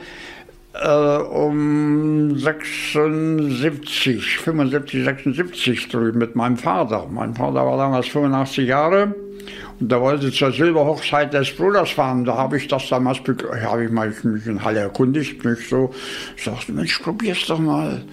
äh, 0.74 1.18
um 1.18 2.38
76, 2.38 4.40
75, 4.40 5.04
76 5.04 5.90
drüben 5.90 6.20
mit 6.20 6.38
meinem 6.38 6.58
Vater. 6.58 7.08
Mein 7.12 7.36
Vater 7.36 7.66
war 7.66 7.78
damals 7.78 8.08
85 8.08 8.68
Jahre 8.68 9.14
und 9.80 9.92
da 9.92 10.00
wollte 10.00 10.32
zur 10.32 10.52
Silberhochzeit 10.52 11.34
des 11.34 11.56
Bruders 11.56 11.92
fahren. 11.92 12.26
Da 12.26 12.38
habe 12.38 12.58
ich 12.58 12.68
das 12.68 12.90
damals, 12.90 13.20
habe 13.20 13.84
ich 13.84 14.24
mich 14.24 14.48
in 14.48 14.64
Halle 14.64 14.80
erkundigt, 14.80 15.44
mich 15.44 15.68
so, 15.68 15.94
sagte, 16.38 16.72
Mensch, 16.72 17.00
probier's 17.00 17.46
doch 17.48 17.60
mal. 17.60 18.04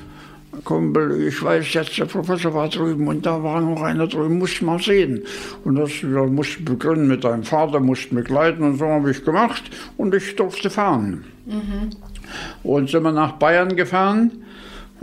Kumpel, 0.65 1.29
ich 1.29 1.43
weiß 1.43 1.73
jetzt, 1.75 1.97
der 1.97 2.07
Professor 2.07 2.53
war 2.53 2.69
drüben 2.69 3.07
und 3.07 3.25
da 3.25 3.43
war 3.43 3.61
noch 3.61 3.83
einer 3.83 4.07
drüben, 4.07 4.39
muss 4.39 4.61
mal 4.61 4.81
sehen. 4.81 5.23
Und 5.65 5.77
das 5.77 6.03
ja, 6.03 6.25
musste 6.27 6.63
begründen 6.63 7.07
mit 7.07 7.25
deinem 7.25 7.45
Vater, 7.45 7.81
musste 7.81 8.15
begleiten 8.15 8.65
und 8.65 8.79
so 8.79 8.87
habe 8.87 9.11
ich 9.11 9.25
gemacht 9.25 9.63
und 9.97 10.15
ich 10.15 10.35
durfte 10.37 10.69
fahren. 10.69 11.25
Mhm. 11.47 11.91
Und 12.63 12.91
sind 12.91 13.05
wir 13.05 13.13
nach 13.13 13.33
Bayern 13.33 13.77
gefahren 13.77 14.33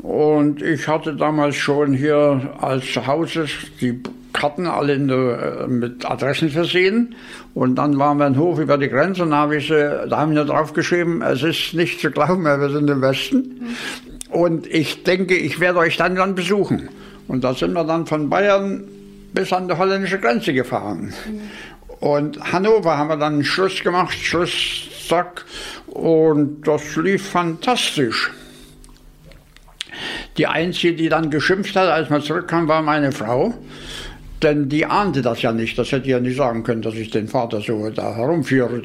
und 0.03 0.61
ich 0.61 0.87
hatte 0.87 1.15
damals 1.15 1.55
schon 1.55 1.93
hier 1.93 2.53
als 2.59 2.95
Hauses 2.95 3.49
die 3.81 4.01
Karten 4.37 4.67
alle 4.67 4.93
äh, 4.93 5.67
mit 5.67 6.09
Adressen 6.09 6.49
versehen. 6.49 7.15
Und 7.53 7.75
dann 7.75 7.97
waren 7.97 8.17
wir 8.17 8.27
in 8.27 8.37
Hof 8.37 8.59
über 8.59 8.77
die 8.77 8.87
Grenze 8.87 9.23
und 9.23 9.31
da, 9.31 9.37
habe 9.37 9.57
ich, 9.57 9.67
da 9.67 10.09
haben 10.11 10.35
wir 10.35 10.45
drauf 10.45 10.73
geschrieben, 10.73 11.21
es 11.21 11.43
ist 11.43 11.73
nicht 11.73 11.99
zu 11.99 12.11
glauben, 12.11 12.43
wir 12.43 12.69
sind 12.69 12.89
im 12.89 13.01
Westen. 13.01 13.75
Und 14.29 14.67
ich 14.67 15.03
denke, 15.03 15.35
ich 15.35 15.59
werde 15.59 15.79
euch 15.79 15.97
dann 15.97 16.15
dann 16.15 16.35
besuchen. 16.35 16.89
Und 17.27 17.43
da 17.43 17.53
sind 17.53 17.73
wir 17.73 17.83
dann 17.83 18.05
von 18.05 18.29
Bayern 18.29 18.83
bis 19.33 19.51
an 19.51 19.67
die 19.67 19.75
holländische 19.75 20.19
Grenze 20.19 20.53
gefahren. 20.53 21.13
Und 21.99 22.39
Hannover 22.53 22.97
haben 22.97 23.09
wir 23.09 23.17
dann 23.17 23.33
einen 23.33 23.43
Schluss 23.43 23.83
gemacht, 23.83 24.13
Schluss, 24.13 24.87
zack. 25.07 25.45
Und 25.87 26.67
das 26.67 26.95
lief 26.95 27.27
fantastisch. 27.29 28.31
Die 30.37 30.45
einzige, 30.45 30.95
die 30.95 31.09
dann 31.09 31.31
geschimpft 31.31 31.75
hat, 31.75 31.87
als 31.87 32.09
man 32.09 32.21
zurückkam, 32.21 32.67
war 32.67 32.83
meine 32.83 33.11
Frau. 33.11 33.55
Denn 34.41 34.69
die 34.69 34.85
ahnte 34.85 35.21
das 35.21 35.41
ja 35.41 35.51
nicht. 35.51 35.77
Das 35.77 35.91
hätte 35.91 36.09
ja 36.09 36.19
nicht 36.19 36.37
sagen 36.37 36.63
können, 36.63 36.81
dass 36.81 36.93
ich 36.93 37.09
den 37.09 37.27
Vater 37.27 37.61
so 37.61 37.89
da 37.89 38.15
herumführe. 38.15 38.81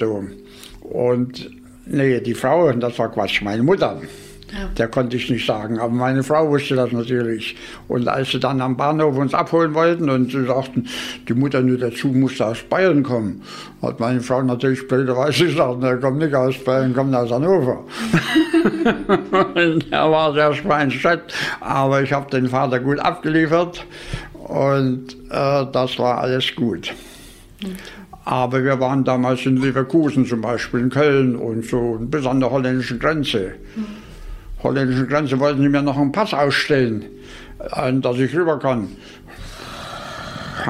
Und 0.81 1.51
nee, 1.87 2.21
die 2.21 2.35
Frau, 2.35 2.73
das 2.73 2.99
war 2.99 3.11
Quatsch, 3.11 3.43
meine 3.43 3.63
Mutter. 3.63 4.01
Ja. 4.53 4.69
Der 4.77 4.89
konnte 4.89 5.17
ich 5.17 5.31
nicht 5.31 5.47
sagen, 5.47 5.79
aber 5.79 5.93
meine 5.93 6.23
Frau 6.23 6.47
wusste 6.51 6.75
das 6.75 6.93
natürlich. 6.93 7.57
Und 7.89 8.07
als 8.07 8.33
sie 8.33 8.39
dann 8.39 8.61
am 8.61 8.77
Bahnhof 8.77 9.17
uns 9.17 9.33
abholen 9.33 9.73
wollten 9.73 10.11
und 10.11 10.31
sie 10.31 10.45
sagten, 10.45 10.87
die 11.27 11.33
Mutter 11.33 11.63
nur 11.63 11.79
dazu 11.79 12.09
musste 12.09 12.47
aus 12.47 12.59
Bayern 12.63 13.03
kommen, 13.03 13.41
hat 13.81 13.99
meine 13.99 14.21
Frau 14.21 14.43
natürlich 14.43 14.87
blöderweise 14.87 15.47
gesagt, 15.47 15.83
er 15.83 15.97
kommt 15.97 16.19
nicht 16.19 16.35
aus 16.35 16.59
Bayern, 16.59 16.93
kommt 16.93 17.15
aus 17.15 17.31
Hannover. 17.31 17.83
er 19.91 20.11
war 20.11 20.35
sehr 20.35 20.53
schweinschett, 20.53 21.23
aber 21.61 22.03
ich 22.03 22.13
habe 22.13 22.31
den 22.31 22.49
Vater 22.49 22.79
gut 22.79 22.99
abgeliefert 23.01 23.87
und 24.53 25.17
äh, 25.31 25.67
das 25.73 25.99
war 25.99 26.19
alles 26.19 26.55
gut. 26.55 26.93
Aber 28.25 28.63
wir 28.63 28.79
waren 28.79 29.03
damals 29.03 29.47
in 29.47 29.57
Leverkusen 29.57 30.27
zum 30.27 30.43
Beispiel, 30.43 30.81
in 30.81 30.91
Köln 30.91 31.37
und 31.37 31.65
so, 31.65 31.97
bis 31.99 32.27
an 32.27 32.41
der 32.41 32.51
holländischen 32.51 32.99
Grenze. 32.99 33.55
Holländischen 34.63 35.09
Grenze 35.09 35.41
wollten 35.41 35.63
sie 35.63 35.71
mir 35.71 35.81
noch 35.81 35.97
einen 35.97 36.13
Pass 36.13 36.35
ausstellen, 36.35 37.07
äh, 37.59 37.93
dass 37.95 38.19
ich 38.19 38.35
rüber 38.37 38.59
kann. 38.59 38.89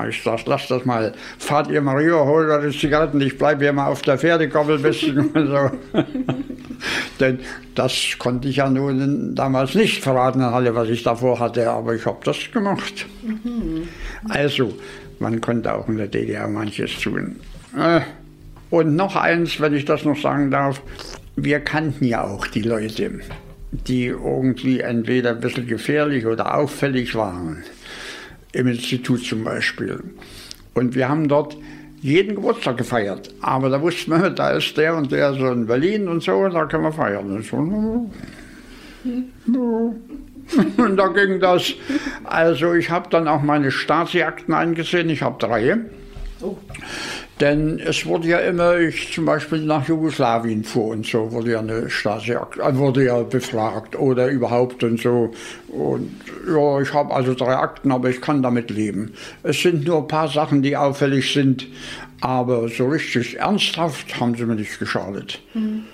Ich 0.09 0.23
sag, 0.23 0.47
lass 0.47 0.69
das 0.69 0.85
mal. 0.85 1.13
Fahrt 1.39 1.71
ihr 1.71 1.81
mal 1.81 1.97
rüber, 1.97 2.25
holt 2.27 2.49
eure 2.49 2.71
Zigaretten, 2.71 3.21
ich 3.21 3.39
bleibe 3.39 3.65
hier 3.65 3.73
mal 3.73 3.89
auf 3.89 4.03
der 4.03 4.19
Pferdekoppel 4.19 4.77
ein 4.77 4.83
bisschen. 4.83 5.31
so. 5.35 5.71
Denn 7.21 7.41
das 7.75 8.17
konnte 8.19 8.49
ich 8.49 8.57
ja 8.57 8.69
nun 8.69 9.35
damals 9.35 9.75
nicht 9.75 10.03
verraten, 10.03 10.41
alle, 10.43 10.75
was 10.75 10.89
ich 10.89 11.03
davor 11.03 11.39
hatte, 11.39 11.71
aber 11.71 11.95
ich 11.95 12.07
habe 12.07 12.19
das 12.25 12.39
gemacht. 12.53 13.07
Mhm. 13.23 13.89
Also, 14.29 14.75
man 15.19 15.41
konnte 15.41 15.73
auch 15.73 15.89
in 15.89 15.99
der 15.99 16.09
DDR 16.09 16.49
manches 16.49 16.99
tun. 16.99 17.37
Äh, 17.77 18.01
und 18.71 18.97
noch 18.97 19.17
eins, 19.17 19.61
wenn 19.61 19.75
ich 19.75 19.85
das 19.85 20.05
noch 20.05 20.21
sagen 20.21 20.51
darf, 20.51 20.81
wir 21.37 21.61
kannten 21.61 22.05
ja 22.05 22.25
auch 22.25 22.47
die 22.47 22.63
Leute, 22.63 23.21
die 23.71 24.07
irgendwie 24.07 24.81
entweder 24.81 25.31
ein 25.31 25.41
bisschen 25.41 25.67
gefährlich 25.67 26.27
oder 26.27 26.55
auffällig 26.55 27.15
waren 27.15 27.63
im 28.53 28.69
Institut 28.69 29.25
zum 29.25 29.45
Beispiel. 29.45 30.03
Und 30.75 30.95
wir 30.95 31.09
haben 31.09 31.29
dort 31.29 31.57
jeden 32.01 32.35
Geburtstag 32.35 32.77
gefeiert. 32.77 33.33
Aber 33.41 33.71
da 33.71 33.81
wussten 33.81 34.11
wir, 34.11 34.29
da 34.31 34.51
ist 34.51 34.77
der 34.77 34.97
und 34.97 35.13
der 35.13 35.35
so 35.35 35.47
in 35.49 35.67
Berlin 35.67 36.09
und 36.09 36.23
so, 36.23 36.49
da 36.49 36.67
können 36.67 36.85
wir 36.85 36.93
feiern. 36.93 37.37
Und, 37.37 37.45
so, 37.45 37.57
und 40.77 40.97
da 40.97 41.07
ging 41.09 41.41
das. 41.41 41.73
Also 42.25 42.75
ich 42.75 42.91
habe 42.91 43.09
dann 43.11 43.29
auch 43.29 43.43
meine 43.43 43.71
Stasi-Akten 43.71 44.53
eingesehen, 44.53 45.09
ich 45.11 45.23
habe 45.23 45.37
drei. 45.39 45.79
Oh. 46.41 46.57
Denn 47.41 47.81
es 47.81 48.07
wurde 48.07 48.29
ja 48.29 48.39
immer, 48.39 48.79
ich 48.79 49.13
zum 49.13 49.25
Beispiel 49.25 49.61
nach 49.61 49.89
Jugoslawien 49.89 50.65
fuhr 50.65 50.89
und 50.89 51.07
so, 51.07 51.33
wurde 51.33 51.53
ja 51.53 51.59
eine 51.61 51.91
Stasi, 51.91 52.33
äh, 52.33 52.77
wurde 52.77 53.05
ja 53.05 53.23
befragt 53.23 53.99
oder 53.99 54.29
überhaupt 54.29 54.85
und 54.85 55.01
so. 55.01 55.33
Und 55.69 56.15
ja, 56.47 56.81
ich 56.81 56.93
habe 56.93 57.15
also 57.15 57.35
drei 57.35 57.57
Akten, 57.57 57.91
aber 57.91 58.11
ich 58.11 58.21
kann 58.21 58.43
damit 58.43 58.71
leben. 58.71 59.15
Es 59.43 59.61
sind 59.61 59.85
nur 59.87 59.99
ein 59.99 60.09
paar 60.09 60.29
Sachen, 60.29 60.63
die 60.63 60.77
auffällig 60.77 61.33
sind, 61.33 61.67
aber 62.21 62.69
so 62.69 62.87
richtig 62.89 63.39
ernsthaft 63.39 64.21
haben 64.21 64.37
sie 64.37 64.45
mir 64.45 64.55
nicht 64.55 64.79
geschadet. 64.79 65.41
Mhm. 65.55 65.85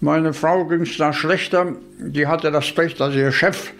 Meine 0.00 0.32
Frau 0.32 0.64
ging 0.66 0.82
es 0.82 0.96
da 0.96 1.12
schlechter. 1.12 1.74
Die 1.98 2.28
hatte 2.28 2.52
das 2.52 2.70
Pech, 2.70 2.94
dass 2.94 3.16
ihr 3.16 3.32
Chef 3.32 3.72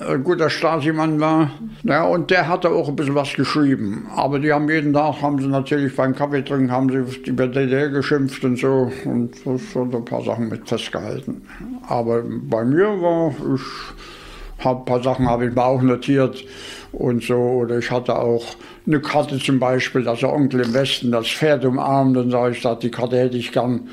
ein 0.00 0.24
guter 0.24 0.50
Stasi-Mann 0.50 1.20
war. 1.20 1.52
Ja, 1.84 2.02
und 2.02 2.30
der 2.30 2.48
hatte 2.48 2.70
auch 2.70 2.88
ein 2.88 2.96
bisschen 2.96 3.14
was 3.14 3.34
geschrieben. 3.34 4.08
Aber 4.16 4.40
die 4.40 4.52
haben 4.52 4.68
jeden 4.68 4.92
Tag, 4.92 5.22
haben 5.22 5.40
sie 5.40 5.46
natürlich 5.46 5.94
beim 5.94 6.16
Kaffee 6.16 6.42
trinken, 6.42 6.72
haben 6.72 6.88
sie 6.88 7.30
über 7.30 7.46
DDR 7.46 7.88
geschimpft 7.88 8.42
und 8.42 8.58
so. 8.58 8.90
Und 9.04 9.36
so, 9.36 9.82
ein 9.82 10.04
paar 10.04 10.24
Sachen 10.24 10.48
mit 10.48 10.68
festgehalten. 10.68 11.42
Aber 11.86 12.24
bei 12.24 12.64
mir 12.64 12.88
war, 13.00 13.32
ich 13.54 14.64
habe 14.64 14.80
ein 14.80 14.84
paar 14.86 15.02
Sachen 15.04 15.28
habe 15.28 15.46
ich 15.46 15.54
mir 15.54 15.64
auch 15.64 15.82
notiert 15.82 16.44
und 16.90 17.22
so. 17.22 17.36
Oder 17.36 17.78
ich 17.78 17.92
hatte 17.92 18.18
auch 18.18 18.44
eine 18.88 19.00
Karte 19.00 19.38
zum 19.38 19.60
Beispiel, 19.60 20.02
dass 20.02 20.18
der 20.18 20.32
Onkel 20.32 20.62
im 20.62 20.74
Westen 20.74 21.12
das 21.12 21.28
Pferd 21.28 21.64
umarmt. 21.64 22.16
Und 22.16 22.32
sage 22.32 22.56
ich, 22.56 22.66
die 22.80 22.90
Karte 22.90 23.16
hätte 23.18 23.36
ich 23.36 23.52
gern. 23.52 23.88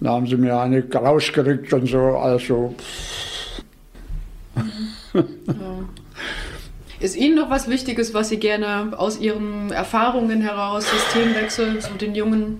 Da 0.00 0.10
haben 0.10 0.26
sie 0.26 0.36
mir 0.36 0.58
eine 0.58 0.84
rausgerückt 0.92 1.72
und 1.72 1.86
so, 1.86 2.00
also. 2.16 2.74
Ja. 5.14 5.24
Ist 7.00 7.16
Ihnen 7.16 7.36
noch 7.36 7.48
was 7.48 7.68
Wichtiges, 7.68 8.12
was 8.12 8.28
Sie 8.28 8.38
gerne 8.38 8.92
aus 8.96 9.20
Ihren 9.20 9.70
Erfahrungen 9.70 10.40
heraus, 10.40 10.84
Systemwechsel, 10.90 11.80
so 11.80 11.94
den 11.94 12.14
jungen 12.14 12.58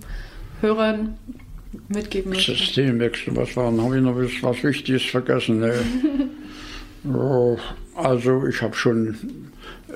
Hörern 0.61 1.19
mitgeben 1.89 2.33
möchten? 2.33 2.55
Systemwechsel, 2.55 3.35
was 3.37 3.57
war 3.57 3.67
Habe 3.67 3.97
ich 3.97 4.03
noch 4.03 4.17
was 4.17 4.63
Wichtiges 4.63 5.05
vergessen? 5.05 5.61
Nee. 5.61 5.73
also, 7.97 8.47
ich 8.47 8.63
habe 8.63 8.75
schon 8.75 9.17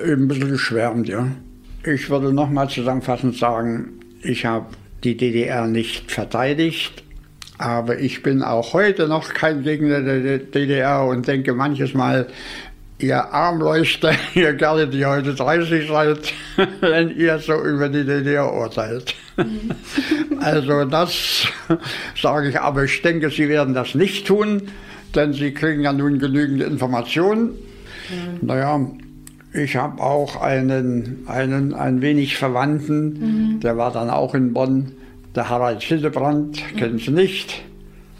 ein 0.01 0.27
bisschen 0.27 0.49
geschwärmt, 0.49 1.07
ja. 1.07 1.27
Ich 1.85 2.09
würde 2.09 2.33
nochmal 2.33 2.69
zusammenfassend 2.69 3.37
sagen, 3.37 3.99
ich 4.21 4.45
habe 4.45 4.67
die 5.03 5.15
DDR 5.15 5.67
nicht 5.67 6.11
verteidigt, 6.11 7.02
aber 7.63 7.97
ich 7.99 8.21
bin 8.21 8.43
auch 8.43 8.73
heute 8.73 9.07
noch 9.07 9.33
kein 9.33 9.63
Gegner 9.63 10.01
der 10.01 10.39
DDR 10.39 11.05
und 11.05 11.25
denke 11.25 11.53
manches 11.53 11.93
Mal, 11.93 12.27
ihr 12.99 13.33
Armleuchter, 13.33 14.11
ihr 14.35 14.53
gerne, 14.53 14.85
die 14.87 15.05
heute 15.05 15.33
30 15.33 15.87
seid, 15.87 16.33
wenn 16.81 17.15
ihr 17.15 17.39
so 17.39 17.53
über 17.63 17.87
die 17.87 18.03
DDR 18.03 18.51
urteilt. 18.51 19.15
also 20.41 20.83
das 20.83 21.47
sage 22.21 22.49
ich, 22.49 22.59
aber 22.59 22.83
ich 22.83 23.01
denke, 23.01 23.29
sie 23.29 23.47
werden 23.47 23.73
das 23.73 23.95
nicht 23.95 24.27
tun, 24.27 24.63
denn 25.15 25.31
sie 25.31 25.53
kriegen 25.53 25.83
ja 25.83 25.93
nun 25.93 26.19
genügend 26.19 26.61
Informationen. 26.61 27.45
Mhm. 27.45 28.45
Naja, 28.45 28.81
ich 29.53 29.77
habe 29.77 30.03
auch 30.03 30.41
einen, 30.41 31.23
einen 31.27 31.73
ein 31.73 32.01
wenig 32.01 32.35
Verwandten, 32.35 33.53
mhm. 33.53 33.59
der 33.61 33.77
war 33.77 33.93
dann 33.93 34.09
auch 34.09 34.35
in 34.35 34.51
Bonn, 34.51 34.91
der 35.35 35.49
Harald 35.49 35.81
Hildebrand, 35.81 36.61
kennen 36.77 36.99
Sie 36.99 37.11
nicht? 37.11 37.63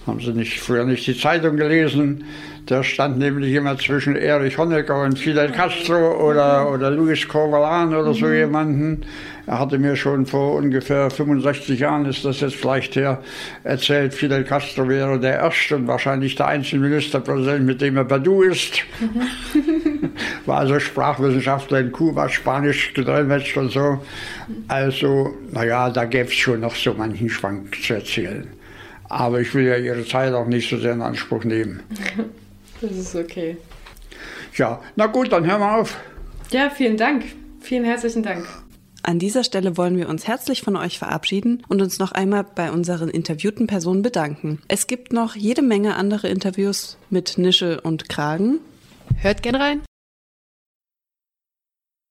Haben 0.06 0.19
Sie 0.19 0.34
nicht, 0.34 0.60
früher 0.60 0.86
nicht 0.86 1.08
die 1.08 1.17
Zeitung 1.17 1.56
gelesen? 1.56 2.26
Der 2.69 2.82
stand 2.84 3.17
nämlich 3.17 3.54
immer 3.54 3.78
zwischen 3.78 4.15
Erich 4.15 4.58
Honecker 4.58 5.02
und 5.02 5.19
Fidel 5.19 5.52
Castro 5.52 6.30
oder, 6.30 6.71
oder 6.71 6.91
Luis 6.91 7.28
Corvalan 7.28 7.93
oder 7.93 8.13
so 8.13 8.28
mhm. 8.28 8.34
jemanden. 8.34 9.06
Er 9.45 9.60
hatte 9.60 9.78
mir 9.78 9.97
schon 9.97 10.26
vor 10.26 10.56
ungefähr 10.56 11.10
65 11.10 11.78
Jahren, 11.78 12.06
ist 12.06 12.23
das 12.23 12.39
jetzt 12.39 12.56
vielleicht 12.56 12.95
her, 12.95 13.21
erzählt, 13.65 14.13
Fidel 14.13 14.45
Castro 14.45 14.88
wäre 14.88 15.19
der 15.19 15.39
erste 15.39 15.76
und 15.76 15.88
wahrscheinlich 15.88 16.36
der 16.36 16.47
einzige 16.47 16.82
Ministerpräsident, 16.82 17.65
mit 17.65 17.82
dem 17.82 17.97
er 17.97 18.06
Badu 18.06 18.43
ist. 18.43 18.80
Mhm. 19.02 20.12
War 20.45 20.60
also 20.60 20.80
Sprachwissenschaftler 20.80 21.80
in 21.82 21.91
Kuba, 21.91 22.30
Spanisch 22.30 22.93
gedolmetscht 22.93 23.58
und 23.58 23.73
so. 23.73 24.02
Also, 24.69 25.34
naja, 25.52 25.89
da 25.89 26.06
gäbe 26.06 26.30
es 26.30 26.36
schon 26.36 26.62
noch 26.62 26.76
so 26.76 26.93
manchen 26.93 27.30
Schwank 27.30 27.76
zu 27.84 27.95
erzählen. 27.95 28.47
Aber 29.10 29.41
ich 29.41 29.54
will 29.54 29.65
ja 29.65 29.76
Ihre 29.76 30.06
Zeit 30.06 30.34
auch 30.34 30.47
nicht 30.47 30.69
so 30.69 30.78
sehr 30.78 30.93
in 30.93 31.02
Anspruch 31.02 31.43
nehmen. 31.43 31.84
Das 32.84 32.91
ist 32.91 33.15
okay. 33.15 33.56
Ja, 34.58 34.82
na 34.98 35.06
gut, 35.06 35.32
dann 35.32 35.46
hören 35.46 35.62
wir 35.62 35.78
auf. 35.78 35.98
Ja, 36.52 36.69
vielen 36.69 36.98
Dank. 36.98 37.24
Vielen 37.62 37.86
herzlichen 37.86 38.24
Dank. 38.24 38.46
An 39.04 39.19
dieser 39.19 39.46
Stelle 39.46 39.78
wollen 39.78 39.96
wir 39.96 40.10
uns 40.10 40.28
herzlich 40.28 40.62
von 40.62 40.76
euch 40.76 41.00
verabschieden 41.00 41.63
und 41.69 41.82
uns 41.82 41.98
noch 41.98 42.12
einmal 42.12 42.43
bei 42.43 42.72
unseren 42.72 43.08
interviewten 43.08 43.67
Personen 43.67 44.02
bedanken. 44.02 44.62
Es 44.67 44.88
gibt 44.88 45.13
noch 45.13 45.36
jede 45.36 45.62
Menge 45.62 45.96
andere 45.96 46.28
Interviews 46.28 46.98
mit 47.10 47.38
Nische 47.38 47.80
und 47.82 48.10
Kragen. 48.10 48.60
Hört 49.15 49.43
gern 49.43 49.56
rein. 49.56 49.82